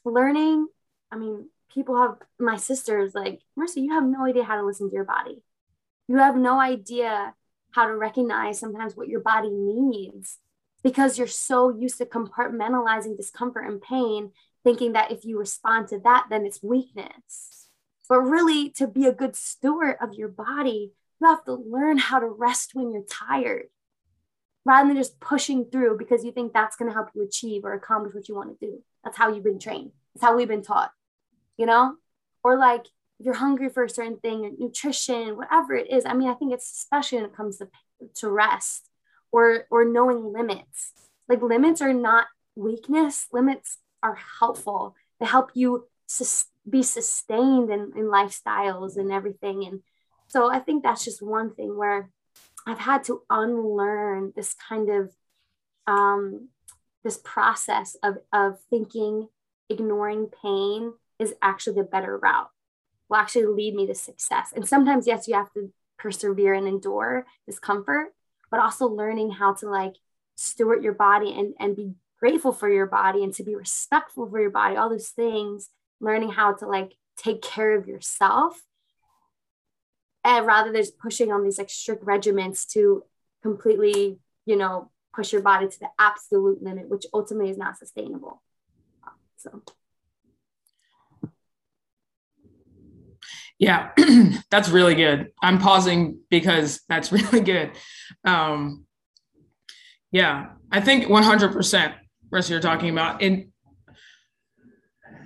[0.04, 0.66] learning
[1.12, 4.88] i mean people have my sisters like marissa you have no idea how to listen
[4.88, 5.42] to your body.
[6.06, 7.34] You have no idea
[7.72, 10.38] how to recognize sometimes what your body needs
[10.82, 14.30] because you're so used to compartmentalizing discomfort and pain
[14.62, 17.68] thinking that if you respond to that then it's weakness.
[18.08, 22.20] But really to be a good steward of your body you have to learn how
[22.20, 23.66] to rest when you're tired
[24.64, 27.72] rather than just pushing through because you think that's going to help you achieve or
[27.72, 28.82] accomplish what you want to do.
[29.02, 29.92] That's how you've been trained.
[30.14, 30.90] That's how we've been taught,
[31.56, 31.96] you know?
[32.42, 32.86] Or like
[33.20, 36.04] if you're hungry for a certain thing, nutrition, whatever it is.
[36.06, 37.68] I mean, I think it's especially when it comes to,
[38.16, 38.88] to rest
[39.32, 40.92] or or knowing limits.
[41.28, 43.26] Like limits are not weakness.
[43.32, 44.94] Limits are helpful.
[45.20, 49.64] They help you sus- be sustained in, in lifestyles and everything.
[49.64, 49.80] And
[50.28, 52.10] so I think that's just one thing where
[52.66, 55.10] I've had to unlearn this kind of
[55.86, 56.48] um,
[57.02, 59.28] this process of of thinking
[59.68, 62.50] ignoring pain is actually the better route.
[63.08, 64.52] Will actually lead me to success.
[64.54, 68.14] And sometimes yes you have to persevere and endure discomfort
[68.50, 69.94] but also learning how to like
[70.36, 74.40] steward your body and and be grateful for your body and to be respectful for
[74.40, 75.70] your body all those things.
[76.00, 78.62] Learning how to like take care of yourself
[80.24, 83.04] and rather than just pushing on these like strict regiments to
[83.42, 88.42] completely you know push your body to the absolute limit which ultimately is not sustainable.
[89.36, 89.62] So.
[93.58, 93.90] Yeah
[94.50, 95.30] that's really good.
[95.42, 97.72] I'm pausing because that's really good.
[98.24, 98.86] Um
[100.14, 101.94] yeah i think 100%
[102.30, 103.52] rest you're talking about in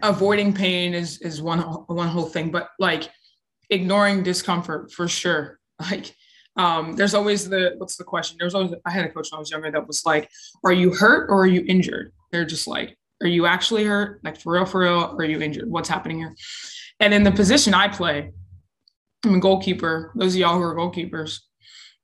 [0.03, 3.11] avoiding pain is is one one whole thing but like
[3.71, 5.59] ignoring discomfort for sure.
[5.93, 6.13] Like,
[6.57, 8.37] um, there's always the what's the question?
[8.41, 10.29] There's always I had a coach when I was younger that was like,
[10.65, 14.19] "Are you hurt or are you injured?" They're just like, "Are you actually hurt?
[14.25, 15.15] Like for real, for real?
[15.17, 15.71] Are you injured?
[15.71, 16.35] What's happening here?"
[16.99, 18.33] And in the position I play,
[19.25, 20.11] I'm a goalkeeper.
[20.17, 21.39] Those of y'all who are goalkeepers,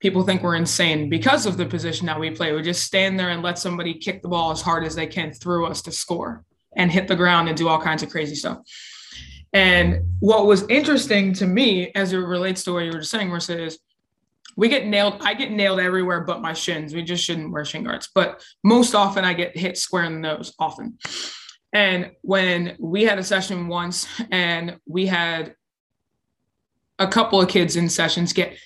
[0.00, 2.52] people think we're insane because of the position that we play.
[2.52, 5.32] We just stand there and let somebody kick the ball as hard as they can
[5.32, 6.44] through us to score
[6.76, 8.58] and hit the ground and do all kinds of crazy stuff.
[9.54, 13.30] And what was interesting to me as it relates to what you were just saying,
[13.30, 13.78] is
[14.56, 15.20] we get nailed.
[15.20, 16.92] I get nailed everywhere but my shins.
[16.92, 18.10] We just shouldn't wear shin guards.
[18.12, 20.98] But most often I get hit square in the nose, often.
[21.72, 25.54] And when we had a session once and we had
[26.98, 28.56] a couple of kids in sessions get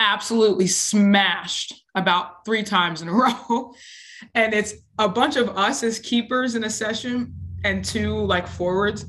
[0.00, 3.12] absolutely smashed about three times in a
[3.48, 3.72] row.
[4.34, 9.06] And it's a bunch of us as keepers in a session and two like forwards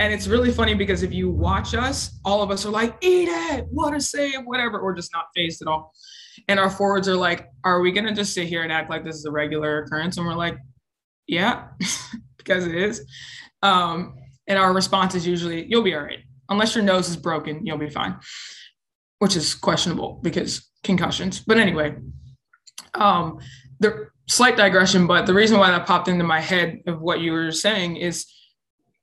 [0.00, 3.28] and it's really funny because if you watch us, all of us are like, eat
[3.28, 4.82] it, what a save, whatever.
[4.82, 5.92] We're just not fazed at all.
[6.46, 9.04] And our forwards are like, are we going to just sit here and act like
[9.04, 10.16] this is a regular occurrence?
[10.16, 10.56] And we're like,
[11.26, 11.68] yeah,
[12.36, 13.04] because it is.
[13.62, 14.14] Um,
[14.46, 16.20] And our response is usually, you'll be all right.
[16.48, 18.16] Unless your nose is broken, you'll be fine,
[19.18, 21.40] which is questionable because concussions.
[21.40, 21.96] But anyway,
[22.94, 23.38] um,
[23.80, 27.32] the slight digression, but the reason why that popped into my head of what you
[27.32, 28.26] were saying is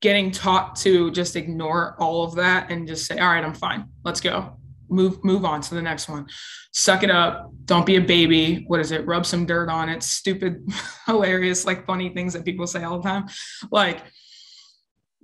[0.06, 3.89] getting taught to just ignore all of that and just say, all right, I'm fine.
[4.04, 4.56] Let's go.
[4.88, 6.28] Move, move on to the next one.
[6.72, 7.52] Suck it up.
[7.65, 8.65] Don't be a baby.
[8.68, 9.04] What is it?
[9.08, 10.04] Rub some dirt on it.
[10.04, 10.63] Stupid,
[11.08, 13.26] hilarious, like funny things that people say all the time.
[13.72, 14.04] Like,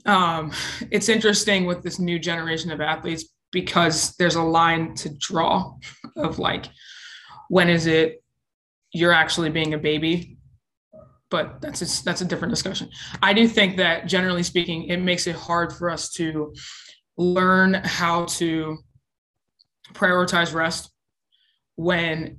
[0.08, 0.52] um,
[0.90, 5.76] it's interesting with this new generation of athletes because there's a line to draw
[6.16, 6.66] of like,
[7.50, 8.24] when is it
[8.94, 10.40] you're actually being a baby
[11.32, 12.90] but that's a, that's a different discussion.
[13.24, 16.54] I do think that generally speaking, it makes it hard for us to
[17.18, 18.78] learn how to
[19.94, 20.92] prioritize rest
[21.76, 22.38] when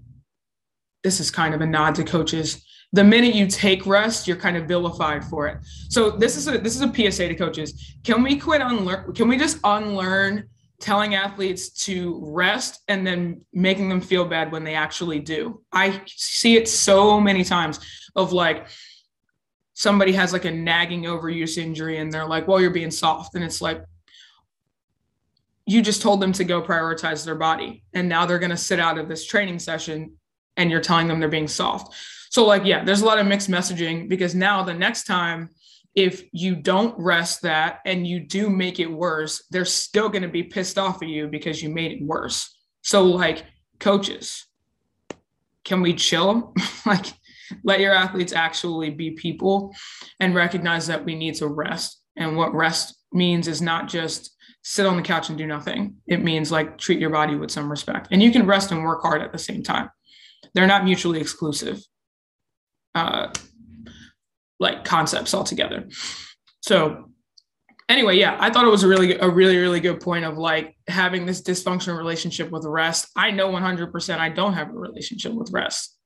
[1.02, 2.64] this is kind of a nod to coaches.
[2.92, 5.58] The minute you take rest, you're kind of vilified for it.
[5.88, 7.96] So this is a this is a PSA to coaches.
[8.04, 9.14] Can we quit unlearn?
[9.14, 10.48] Can we just unlearn
[10.82, 15.62] telling athletes to rest and then making them feel bad when they actually do.
[15.72, 17.78] I see it so many times
[18.16, 18.66] of like
[19.74, 23.36] somebody has like a nagging overuse injury and they're like, well, you're being soft.
[23.36, 23.82] And it's like,
[25.66, 27.84] you just told them to go prioritize their body.
[27.94, 30.16] And now they're going to sit out of this training session
[30.56, 31.94] and you're telling them they're being soft.
[32.30, 35.50] So, like, yeah, there's a lot of mixed messaging because now the next time
[35.94, 40.28] if you don't rest that and you do make it worse, they're still going to
[40.28, 42.56] be pissed off at you because you made it worse.
[42.82, 43.44] So, like,
[43.78, 44.46] coaches,
[45.64, 46.54] can we chill?
[46.86, 47.06] like,
[47.64, 49.74] let your athletes actually be people
[50.20, 52.00] and recognize that we need to rest.
[52.16, 55.96] And what rest means is not just sit on the couch and do nothing.
[56.06, 58.08] It means like treat your body with some respect.
[58.10, 59.90] And you can rest and work hard at the same time.
[60.54, 61.82] They're not mutually exclusive.
[62.94, 63.28] Uh,
[64.62, 65.88] like concepts altogether.
[66.60, 67.10] So
[67.88, 70.76] anyway, yeah, I thought it was a really, a really, really good point of like
[70.88, 73.08] having this dysfunctional relationship with rest.
[73.16, 75.98] I know 100% I don't have a relationship with rest.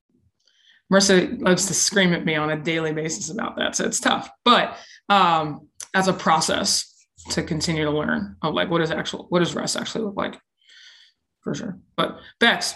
[0.93, 3.77] Marissa loves to scream at me on a daily basis about that.
[3.77, 4.77] So it's tough, but
[5.09, 6.93] um, as a process
[7.31, 10.41] to continue to learn of like, what is actual, what does rest actually look like
[11.43, 11.79] for sure.
[11.97, 12.75] But Bex,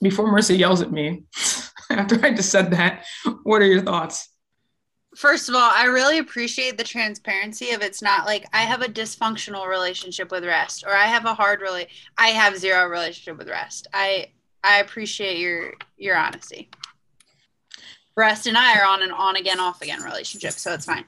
[0.00, 1.24] before Marissa yells at me,
[1.90, 3.04] after I just said that,
[3.42, 4.28] what are your thoughts?
[5.16, 8.88] First of all, I really appreciate the transparency of it's not like I have a
[8.88, 13.48] dysfunctional relationship with rest or I have a hard really I have zero relationship with
[13.48, 13.88] rest.
[13.92, 14.28] I
[14.62, 16.68] I appreciate your your honesty.
[18.14, 21.04] Rest and I are on an on again off again relationship, so it's fine.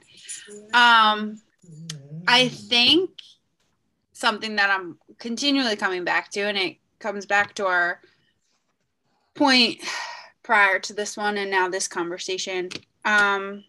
[0.73, 1.39] Um
[2.27, 3.11] I think
[4.13, 8.01] something that I'm continually coming back to and it comes back to our
[9.35, 9.81] point
[10.43, 12.69] prior to this one and now this conversation
[13.05, 13.63] um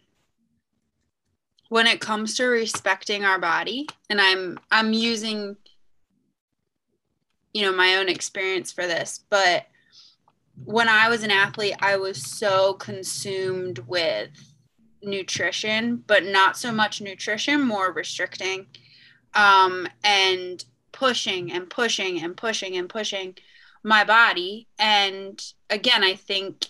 [1.70, 5.56] when it comes to respecting our body and i'm i'm using
[7.54, 9.66] you know my own experience for this but
[10.64, 14.28] when i was an athlete i was so consumed with
[15.02, 18.66] nutrition but not so much nutrition more restricting
[19.34, 23.36] um, and pushing and pushing and pushing and pushing
[23.82, 24.66] my body.
[24.78, 26.66] And again i think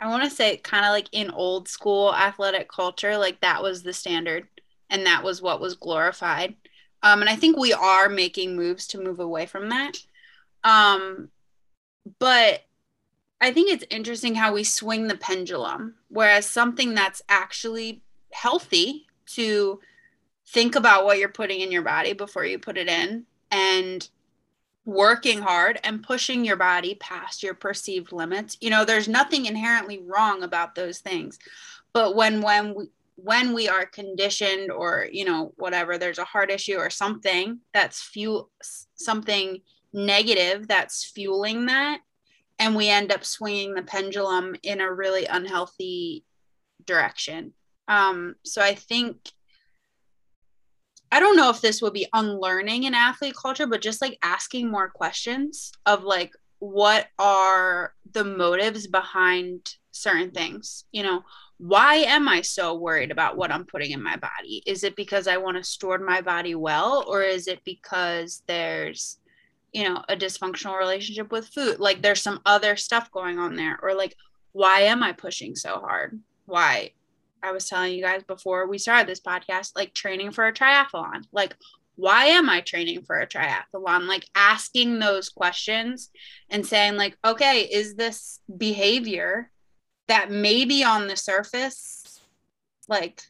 [0.00, 3.82] I want to say kind of like in old school athletic culture, like that was
[3.82, 4.48] the standard
[4.90, 6.54] and that was what was glorified.
[7.02, 9.98] Um, and I think we are making moves to move away from that.
[10.62, 11.28] Um,
[12.18, 12.64] but
[13.40, 18.02] I think it's interesting how we swing the pendulum, whereas something that's actually
[18.32, 19.80] healthy to
[20.46, 24.08] think about what you're putting in your body before you put it in and
[24.84, 28.56] working hard and pushing your body past your perceived limits.
[28.60, 31.38] You know there's nothing inherently wrong about those things
[31.94, 36.50] but when when we when we are conditioned or you know whatever there's a heart
[36.50, 38.50] issue or something that's fuel
[38.96, 39.60] something
[39.94, 42.00] negative that's fueling that
[42.58, 46.24] and we end up swinging the pendulum in a really unhealthy
[46.84, 47.52] direction.
[47.88, 49.16] Um so i think
[51.14, 54.68] I don't know if this would be unlearning in athlete culture, but just like asking
[54.68, 60.86] more questions of like, what are the motives behind certain things?
[60.90, 61.22] You know,
[61.58, 64.64] why am I so worried about what I'm putting in my body?
[64.66, 69.18] Is it because I want to store my body well, or is it because there's,
[69.72, 71.78] you know, a dysfunctional relationship with food?
[71.78, 74.16] Like there's some other stuff going on there, or like,
[74.50, 76.20] why am I pushing so hard?
[76.46, 76.90] Why?
[77.44, 81.24] I was telling you guys before we started this podcast, like training for a triathlon.
[81.30, 81.54] Like,
[81.96, 84.08] why am I training for a triathlon?
[84.08, 86.10] Like asking those questions
[86.48, 89.50] and saying, like, okay, is this behavior
[90.08, 92.20] that maybe on the surface,
[92.88, 93.20] like,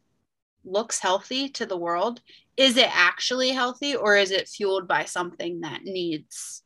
[0.64, 2.20] looks healthy to the world,
[2.56, 6.62] is it actually healthy or is it fueled by something that needs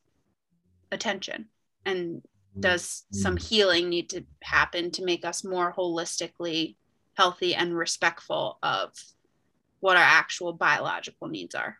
[0.92, 1.46] attention?
[1.86, 2.60] And mm-hmm.
[2.60, 3.46] does some mm-hmm.
[3.46, 6.76] healing need to happen to make us more holistically
[7.18, 8.92] healthy and respectful of
[9.80, 11.76] what our actual biological needs are?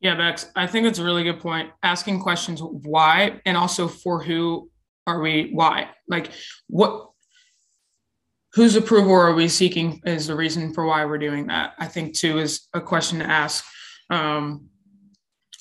[0.00, 1.70] Yeah, Bex, I think it's a really good point.
[1.82, 4.70] Asking questions why and also for who
[5.06, 5.90] are we why?
[6.08, 6.30] Like
[6.68, 7.10] what
[8.54, 11.74] whose approval are we seeking is the reason for why we're doing that.
[11.78, 13.62] I think too is a question to ask
[14.08, 14.69] um,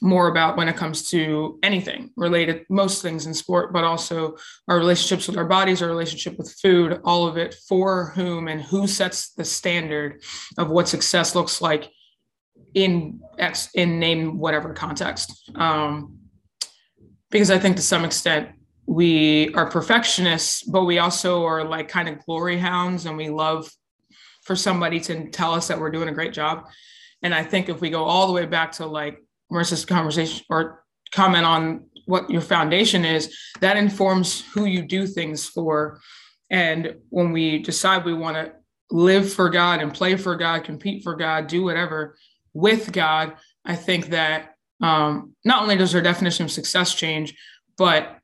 [0.01, 4.37] more about when it comes to anything related, most things in sport, but also
[4.67, 8.61] our relationships with our bodies, our relationship with food, all of it for whom and
[8.61, 10.21] who sets the standard
[10.57, 11.89] of what success looks like
[12.73, 15.49] in X in name whatever context.
[15.55, 16.19] Um,
[17.29, 18.49] because I think to some extent
[18.85, 23.69] we are perfectionists, but we also are like kind of glory hounds and we love
[24.43, 26.67] for somebody to tell us that we're doing a great job.
[27.21, 30.83] And I think if we go all the way back to like Marissa's conversation or
[31.11, 35.99] comment on what your foundation is, that informs who you do things for.
[36.49, 38.53] And when we decide we want to
[38.89, 42.15] live for God and play for God, compete for God, do whatever
[42.53, 47.35] with God, I think that um, not only does our definition of success change,
[47.77, 48.17] but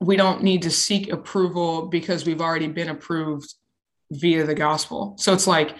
[0.00, 3.54] we don't need to seek approval because we've already been approved
[4.10, 5.14] via the gospel.
[5.18, 5.76] So it's like,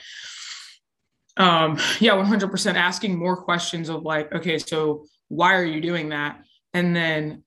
[1.36, 6.40] um, yeah, 100% asking more questions of like, okay, so why are you doing that?
[6.72, 7.44] And then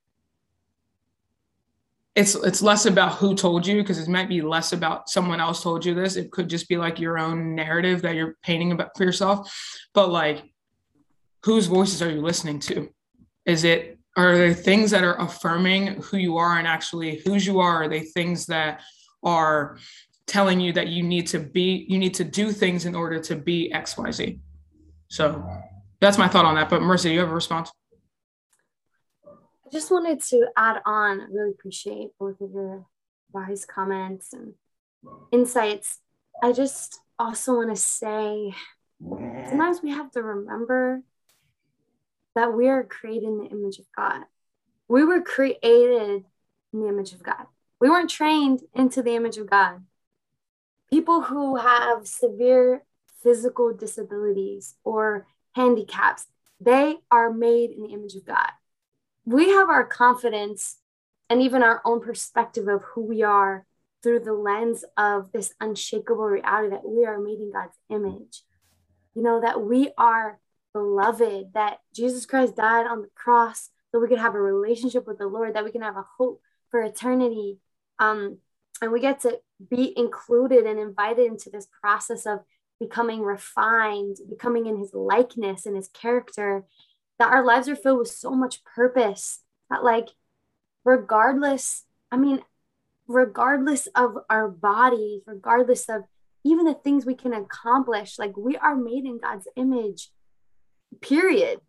[2.15, 5.61] it's it's less about who told you because it might be less about someone else
[5.61, 6.15] told you this.
[6.15, 9.53] It could just be like your own narrative that you're painting about for yourself.
[9.93, 10.43] But like,
[11.43, 12.89] whose voices are you listening to?
[13.45, 17.59] Is it are there things that are affirming who you are and actually whose you
[17.59, 17.83] are?
[17.83, 18.81] Are they things that
[19.23, 19.77] are
[20.28, 23.36] telling you that you need to be, you need to do things in order to
[23.36, 24.39] be XYZ?
[25.07, 25.43] So
[25.99, 26.69] that's my thought on that.
[26.69, 27.71] But Marissa, you have a response?
[29.25, 31.21] I just wanted to add on.
[31.21, 32.86] I really appreciate both of your
[33.34, 34.53] wise comments and
[35.32, 35.99] insights.
[36.43, 38.53] I just also want to say
[39.01, 41.01] sometimes we have to remember
[42.36, 44.21] that we are created in the image of God.
[44.88, 46.23] We were created
[46.73, 47.45] in the image of God.
[47.80, 49.84] We weren't trained into the image of God.
[50.89, 52.83] People who have severe
[53.21, 56.27] physical disabilities or handicaps,
[56.59, 58.49] they are made in the image of God.
[59.25, 60.77] We have our confidence
[61.29, 63.65] and even our own perspective of who we are
[64.01, 68.43] through the lens of this unshakable reality that we are made in God's image.
[69.15, 70.39] You know, that we are
[70.73, 75.17] beloved, that Jesus Christ died on the cross so we could have a relationship with
[75.17, 77.57] the Lord, that we can have a hope for eternity.
[77.99, 78.38] Um,
[78.82, 82.39] and we get to be included and invited into this process of
[82.80, 86.65] becoming refined, becoming in his likeness and his character,
[87.19, 90.09] that our lives are filled with so much purpose that, like,
[90.86, 92.43] regardless, I mean,
[93.07, 96.03] regardless of our bodies, regardless of
[96.43, 100.11] even the things we can accomplish, like, we are made in God's image
[101.01, 101.61] period.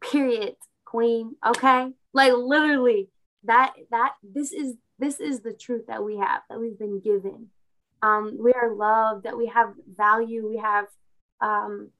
[0.00, 0.54] Period
[0.88, 1.92] queen okay?
[2.14, 3.10] Like literally
[3.44, 7.48] that that this is this is the truth that we have that we've been given.
[8.02, 10.86] Um we are loved that we have value we have
[11.40, 11.90] um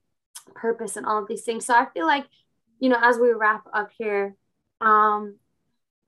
[0.54, 1.66] purpose and all of these things.
[1.66, 2.26] So i feel like
[2.78, 4.34] you know as we wrap up here
[4.80, 5.36] um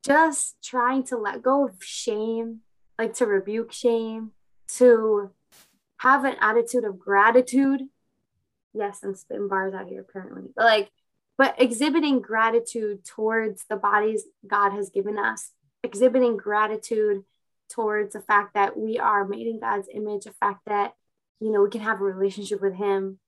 [0.04, 2.60] just trying to let go of shame
[2.98, 4.32] like to rebuke shame
[4.76, 5.30] to
[5.98, 7.82] have an attitude of gratitude.
[8.72, 10.90] Yes, I'm spitting bars out here apparently, but like,
[11.36, 15.52] but exhibiting gratitude towards the bodies God has given us,
[15.82, 17.24] exhibiting gratitude
[17.70, 20.94] towards the fact that we are made in God's image, the fact that,
[21.40, 23.18] you know, we can have a relationship with Him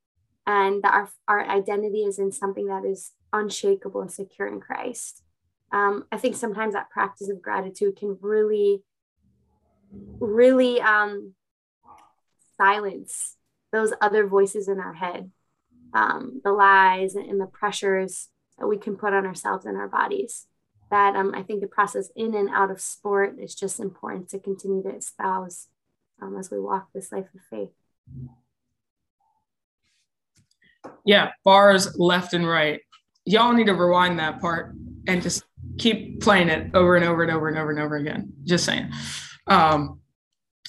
[0.47, 5.23] and that our, our identity is in something that is unshakable and secure in Christ.
[5.71, 8.83] Um, I think sometimes that practice of gratitude can really,
[10.21, 11.35] really um,
[12.59, 13.37] silence
[13.73, 15.31] those other voices in our head,
[15.95, 18.29] um, the lies and, the pressures
[18.59, 20.47] that we can put on ourselves and our bodies.
[20.93, 24.39] That um, I think the process in and out of sport is just important to
[24.39, 25.69] continue to espouse
[26.21, 27.71] um, as we walk this life of faith.
[31.07, 32.83] Yeah, bars left and right.
[33.25, 34.75] Y'all need to rewind that part
[35.09, 35.45] and just
[35.79, 38.31] keep playing it over and over and over and over and over again.
[38.45, 38.93] Just saying.
[39.47, 39.99] Um,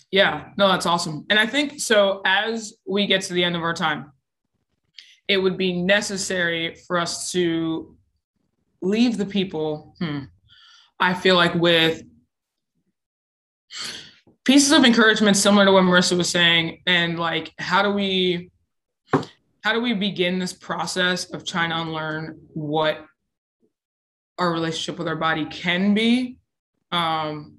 [0.10, 1.26] yeah, no, that's awesome.
[1.30, 4.14] And I think so as we get to the end of our time,
[5.28, 7.98] it would be necessary for us to
[8.84, 10.20] leave the people, hmm,
[11.00, 12.04] I feel like with
[14.46, 18.52] pieces of encouragement similar to what Marissa was saying, and like how do we
[19.64, 23.06] how do we begin this process of trying to unlearn what
[24.38, 26.38] our relationship with our body can be
[26.92, 27.58] um,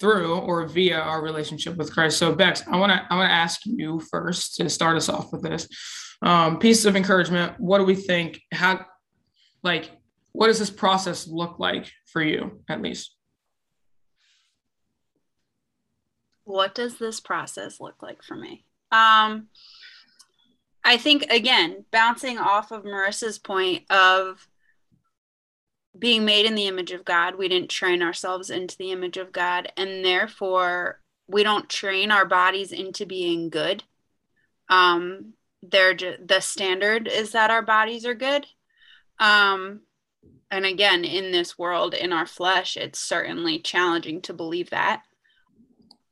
[0.00, 2.18] through or via our relationship with Christ.
[2.18, 5.32] So Bex, I want to I want to ask you first to start us off
[5.32, 5.68] with this
[6.22, 7.54] um, pieces of encouragement.
[7.58, 8.40] What do we think?
[8.52, 8.84] How
[9.62, 9.90] like
[10.36, 13.14] what does this process look like for you at least?
[16.44, 18.66] What does this process look like for me?
[18.92, 19.48] Um,
[20.84, 24.46] I think again, bouncing off of Marissa's point of
[25.98, 29.32] being made in the image of God, we didn't train ourselves into the image of
[29.32, 33.84] God, and therefore we don't train our bodies into being good.
[34.68, 35.32] Um,
[35.62, 38.44] they're the standard is that our bodies are good.
[39.18, 39.80] Um,
[40.50, 45.02] and again, in this world, in our flesh, it's certainly challenging to believe that.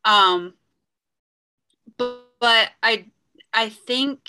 [0.04, 0.54] Um,
[1.96, 3.06] but, but I,
[3.52, 4.28] I think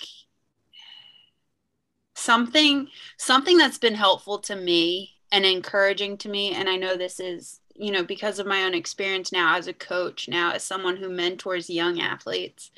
[2.16, 2.88] something
[3.18, 7.60] something that's been helpful to me and encouraging to me and i know this is
[7.74, 11.10] you know because of my own experience now as a coach now as someone who
[11.10, 12.70] mentors young athletes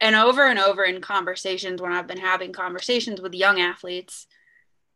[0.00, 4.26] and over and over in conversations when i've been having conversations with young athletes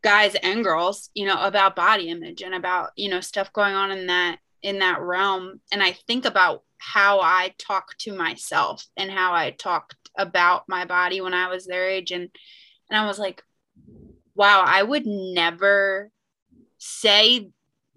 [0.03, 3.91] guys and girls you know about body image and about you know stuff going on
[3.91, 9.11] in that in that realm and i think about how i talk to myself and
[9.11, 12.31] how i talked about my body when i was their age and
[12.91, 13.43] and i was like
[14.35, 16.11] wow i would never
[16.79, 17.51] say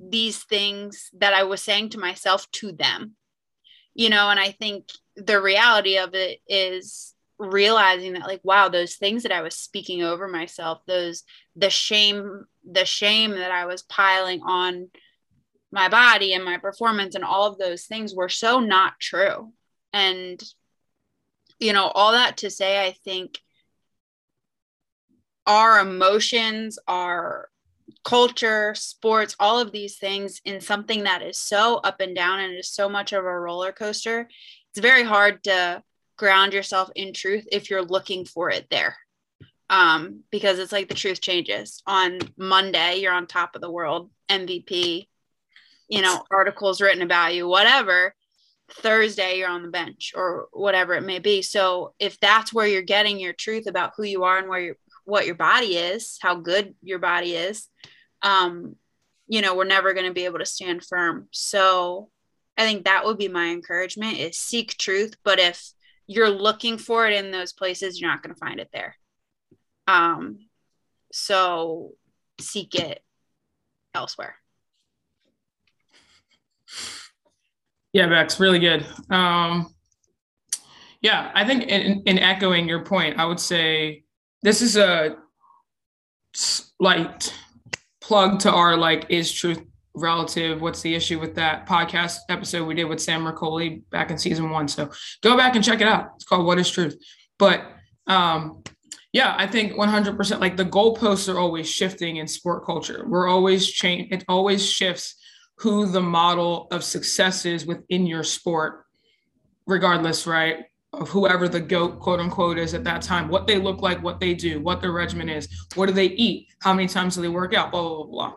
[0.10, 3.16] these things that I was saying to myself to them.
[3.96, 7.13] You know, and I think the reality of it is
[7.44, 11.24] realizing that like wow those things that i was speaking over myself those
[11.56, 14.90] the shame the shame that i was piling on
[15.72, 19.52] my body and my performance and all of those things were so not true.
[19.92, 20.42] And
[21.60, 23.40] you know all that to say i think
[25.46, 27.50] our emotions our
[28.04, 32.58] culture, sports, all of these things in something that is so up and down and
[32.58, 34.28] is so much of a roller coaster,
[34.72, 35.82] it's very hard to
[36.18, 38.98] ground yourself in truth if you're looking for it there.
[39.70, 41.82] Um, because it's like the truth changes.
[41.88, 45.08] On Monday, you're on top of the world, MVP,
[45.88, 48.14] you know, articles written about you, whatever.
[48.72, 51.42] Thursday, you're on the bench or whatever it may be.
[51.42, 54.78] So if that's where you're getting your truth about who you are and where you're
[55.06, 57.68] what your body is, how good your body is,
[58.22, 58.76] um,
[59.28, 61.28] you know, we're never going to be able to stand firm.
[61.32, 62.10] So
[62.58, 65.16] I think that would be my encouragement is seek truth.
[65.24, 65.72] But if
[66.16, 68.96] you're looking for it in those places, you're not going to find it there.
[69.88, 70.40] Um,
[71.12, 71.92] so
[72.40, 73.04] seek it
[73.94, 74.36] elsewhere.
[77.92, 78.86] Yeah, Bex, really good.
[79.10, 79.74] Um,
[81.02, 84.04] yeah, I think in, in echoing your point, I would say
[84.42, 85.18] this is a
[86.34, 87.34] slight
[88.02, 89.62] plug to our like is truth
[89.96, 94.18] relative what's the issue with that podcast episode we did with sam Mercoli back in
[94.18, 94.68] season one.
[94.68, 94.90] So
[95.22, 96.12] go back and check it out.
[96.16, 96.98] It's called what is truth?
[97.38, 97.64] But
[98.08, 98.64] um
[99.14, 103.06] yeah i think 100% like the goalposts are always shifting in sport culture.
[103.08, 105.16] We're always change it always shifts
[105.58, 108.86] who the model of success is within your sport
[109.66, 113.82] regardless right of whoever the goat quote unquote is at that time, what they look
[113.82, 117.16] like, what they do, what their regimen is, what do they eat, how many times
[117.16, 118.34] do they work out, blah, blah, blah, blah.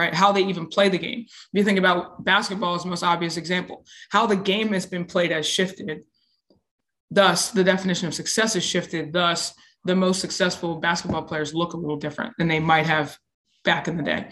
[0.00, 0.14] Right?
[0.14, 1.20] How they even play the game.
[1.28, 5.04] If you think about basketball as the most obvious example, how the game has been
[5.04, 6.02] played has shifted.
[7.10, 9.12] Thus, the definition of success has shifted.
[9.12, 9.52] Thus,
[9.84, 13.18] the most successful basketball players look a little different than they might have
[13.64, 14.28] back in the day.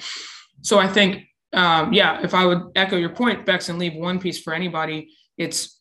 [0.63, 4.19] So I think, um, yeah, if I would echo your point, Bex, and leave one
[4.19, 5.81] piece for anybody, it's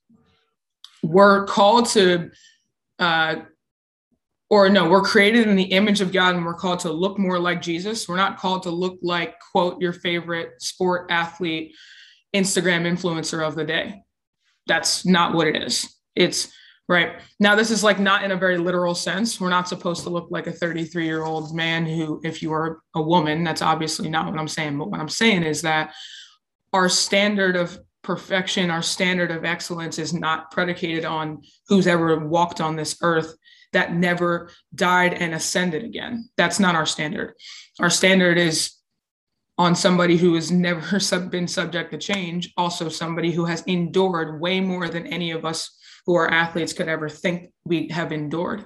[1.03, 2.31] we're called to
[2.99, 3.35] uh,
[4.49, 7.37] or no, we're created in the image of God and we're called to look more
[7.37, 8.07] like Jesus.
[8.07, 11.75] We're not called to look like, quote, your favorite sport athlete,
[12.33, 14.03] Instagram influencer of the day.
[14.65, 15.93] That's not what it is.
[16.15, 16.51] It's
[16.87, 17.19] right.
[17.39, 19.39] Now, this is like not in a very literal sense.
[19.39, 22.79] We're not supposed to look like a 33 year old man who, if you are
[22.95, 24.77] a woman, that's obviously not what I'm saying.
[24.77, 25.93] But what I'm saying is that
[26.71, 32.61] our standard of perfection, our standard of excellence is not predicated on who's ever walked
[32.61, 33.35] on this earth
[33.73, 36.29] that never died and ascended again.
[36.37, 37.33] That's not our standard.
[37.79, 38.73] Our standard is
[39.57, 40.99] on somebody who has never
[41.29, 45.77] been subject to change, also somebody who has endured way more than any of us
[46.05, 48.65] who are athletes could ever think we have endured.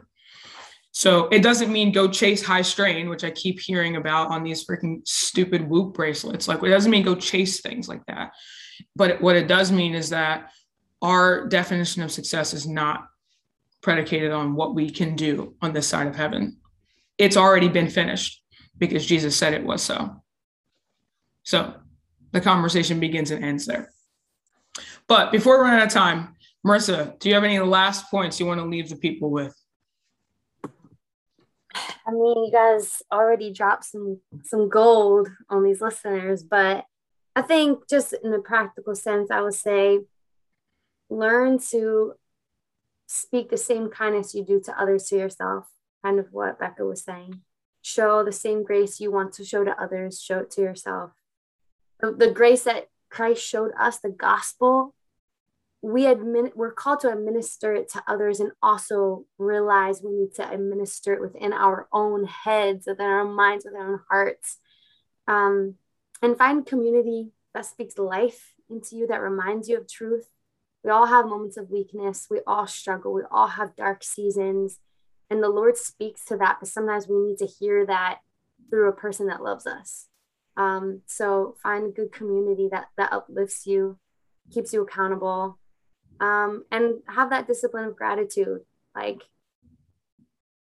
[0.91, 4.65] So it doesn't mean go chase high strain, which I keep hearing about on these
[4.65, 6.47] freaking stupid whoop bracelets.
[6.47, 8.33] Like it doesn't mean go chase things like that.
[8.95, 10.51] But what it does mean is that
[11.01, 13.07] our definition of success is not
[13.81, 16.57] predicated on what we can do on this side of heaven.
[17.17, 18.41] It's already been finished
[18.77, 20.21] because Jesus said it was so.
[21.43, 21.75] So
[22.31, 23.91] the conversation begins and ends there.
[25.07, 28.45] But before we run out of time, Marissa, do you have any last points you
[28.45, 29.55] want to leave the people with?
[31.73, 36.85] I mean, you guys already dropped some some gold on these listeners, but
[37.35, 40.01] I think just in a practical sense, I would say
[41.09, 42.13] learn to
[43.11, 45.65] speak the same kindness you do to others to yourself,
[46.03, 47.41] kind of what Becca was saying.
[47.81, 51.11] Show the same grace you want to show to others, show it to yourself.
[51.99, 54.95] The, the grace that Christ showed us, the gospel,
[55.81, 60.49] we admit we're called to administer it to others and also realize we need to
[60.49, 64.57] administer it within our own heads, within our minds, within our hearts.
[65.27, 65.75] Um,
[66.21, 70.29] and find community that speaks life into you, that reminds you of truth.
[70.83, 72.27] We all have moments of weakness.
[72.29, 73.13] We all struggle.
[73.13, 74.79] We all have dark seasons.
[75.29, 78.19] And the Lord speaks to that, but sometimes we need to hear that
[78.69, 80.07] through a person that loves us.
[80.57, 83.97] Um, so find a good community that that uplifts you,
[84.51, 85.57] keeps you accountable,
[86.19, 88.61] um, and have that discipline of gratitude.
[88.93, 89.23] Like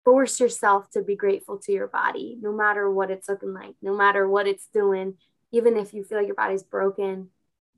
[0.04, 3.96] force yourself to be grateful to your body, no matter what it's looking like, no
[3.96, 5.14] matter what it's doing,
[5.52, 7.28] even if you feel like your body's broken.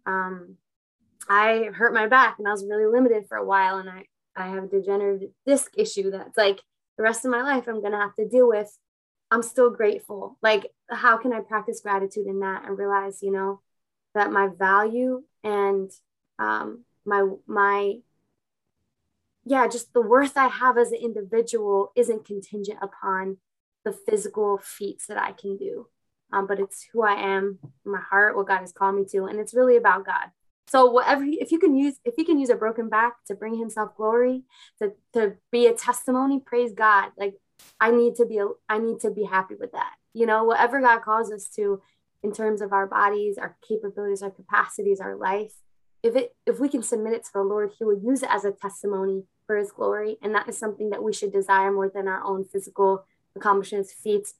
[0.07, 0.57] Um,
[1.31, 4.05] I hurt my back and I was really limited for a while, and I
[4.37, 6.61] I have a degenerative disc issue that's like
[6.97, 8.76] the rest of my life I'm gonna have to deal with.
[9.31, 10.37] I'm still grateful.
[10.43, 13.61] Like, how can I practice gratitude in that and realize, you know,
[14.14, 15.91] that my value and
[16.39, 17.95] um, my my
[19.45, 23.39] yeah, just the worth I have as an individual isn't contingent upon
[23.85, 25.87] the physical feats that I can do
[26.33, 29.39] um, but it's who I am, my heart, what God has called me to, and
[29.39, 30.28] it's really about God.
[30.70, 33.58] So whatever, if you can use, if he can use a broken back to bring
[33.58, 34.44] himself glory,
[34.80, 37.10] to to be a testimony, praise God.
[37.18, 37.34] Like
[37.80, 39.94] I need to be, I need to be happy with that.
[40.14, 41.82] You know, whatever God calls us to,
[42.22, 45.54] in terms of our bodies, our capabilities, our capacities, our life.
[46.04, 48.44] If it, if we can submit it to the Lord, He will use it as
[48.44, 52.06] a testimony for His glory, and that is something that we should desire more than
[52.06, 54.34] our own physical accomplishments, feats,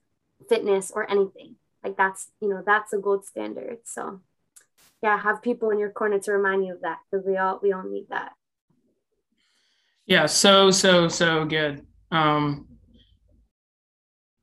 [0.47, 4.21] fitness, or anything like that's you know that's a gold standard so
[5.01, 7.71] yeah have people in your corner to remind you of that because we all we
[7.71, 8.31] all need that.
[10.05, 11.85] Yeah so so so good.
[12.11, 12.67] Um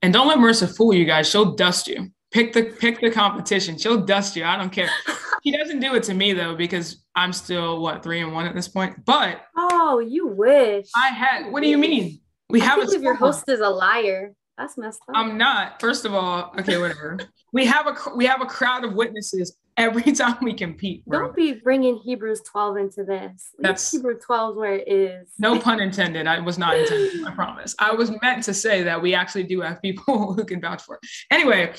[0.02, 1.28] and don't let marissa fool you guys.
[1.28, 2.10] She'll dust you.
[2.30, 3.78] Pick the pick the competition.
[3.78, 4.44] She'll dust you.
[4.44, 4.90] I don't care.
[5.42, 8.54] He doesn't do it to me though because i'm still what three and one at
[8.56, 9.04] this point?
[9.04, 10.88] But oh you wish.
[10.96, 12.20] I had what do you mean?
[12.50, 15.14] We I have a your host is a liar that's messed up.
[15.16, 15.80] I'm not.
[15.80, 17.18] First of all, okay, whatever.
[17.52, 21.02] we have a we have a crowd of witnesses every time we compete.
[21.08, 23.50] Don't be bringing Hebrews 12 into this.
[23.58, 25.30] That's Hebrews 12 where it is.
[25.38, 26.26] No pun intended.
[26.26, 27.24] I was not intended.
[27.24, 27.74] I promise.
[27.78, 30.96] I was meant to say that we actually do have people who can vouch for
[30.96, 31.08] it.
[31.30, 31.72] Anyway,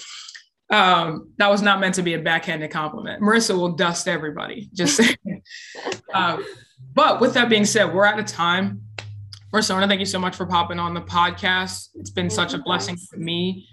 [0.72, 3.22] um, that was not meant to be a backhanded compliment.
[3.22, 4.70] Marissa will dust everybody.
[4.74, 5.44] Just saying.
[6.14, 6.38] uh,
[6.94, 8.82] but with that being said, we're out of time.
[9.52, 11.90] First, I want to thank you so much for popping on the podcast.
[11.96, 13.68] It's been such a blessing for me,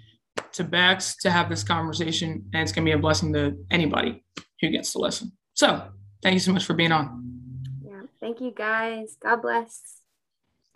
[0.53, 4.23] to Bex, to have this conversation, and it's going to be a blessing to anybody
[4.61, 5.31] who gets to listen.
[5.53, 5.89] So,
[6.21, 7.41] thank you so much for being on.
[7.85, 9.17] Yeah, thank you guys.
[9.21, 10.01] God bless.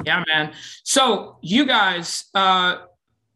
[0.05, 0.53] Yeah, man.
[0.84, 2.78] So, you guys, uh,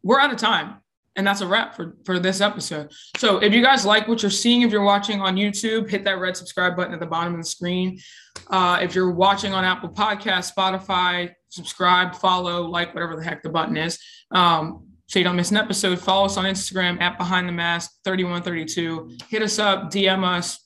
[0.03, 0.81] we're out of time
[1.15, 4.31] and that's a wrap for for this episode so if you guys like what you're
[4.31, 7.39] seeing if you're watching on youtube hit that red subscribe button at the bottom of
[7.39, 7.97] the screen
[8.49, 13.49] uh, if you're watching on apple podcast spotify subscribe follow like whatever the heck the
[13.49, 13.99] button is
[14.31, 15.99] um, so you don't miss an episode.
[15.99, 20.65] Follow us on instagram at behind the mask 3132 hit us up dm us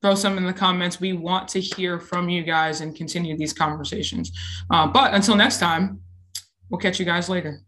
[0.00, 1.00] throw some in the comments.
[1.00, 4.30] We want to hear from you guys and continue these conversations.
[4.70, 6.00] Uh, but until next time
[6.70, 7.62] we'll catch you guys later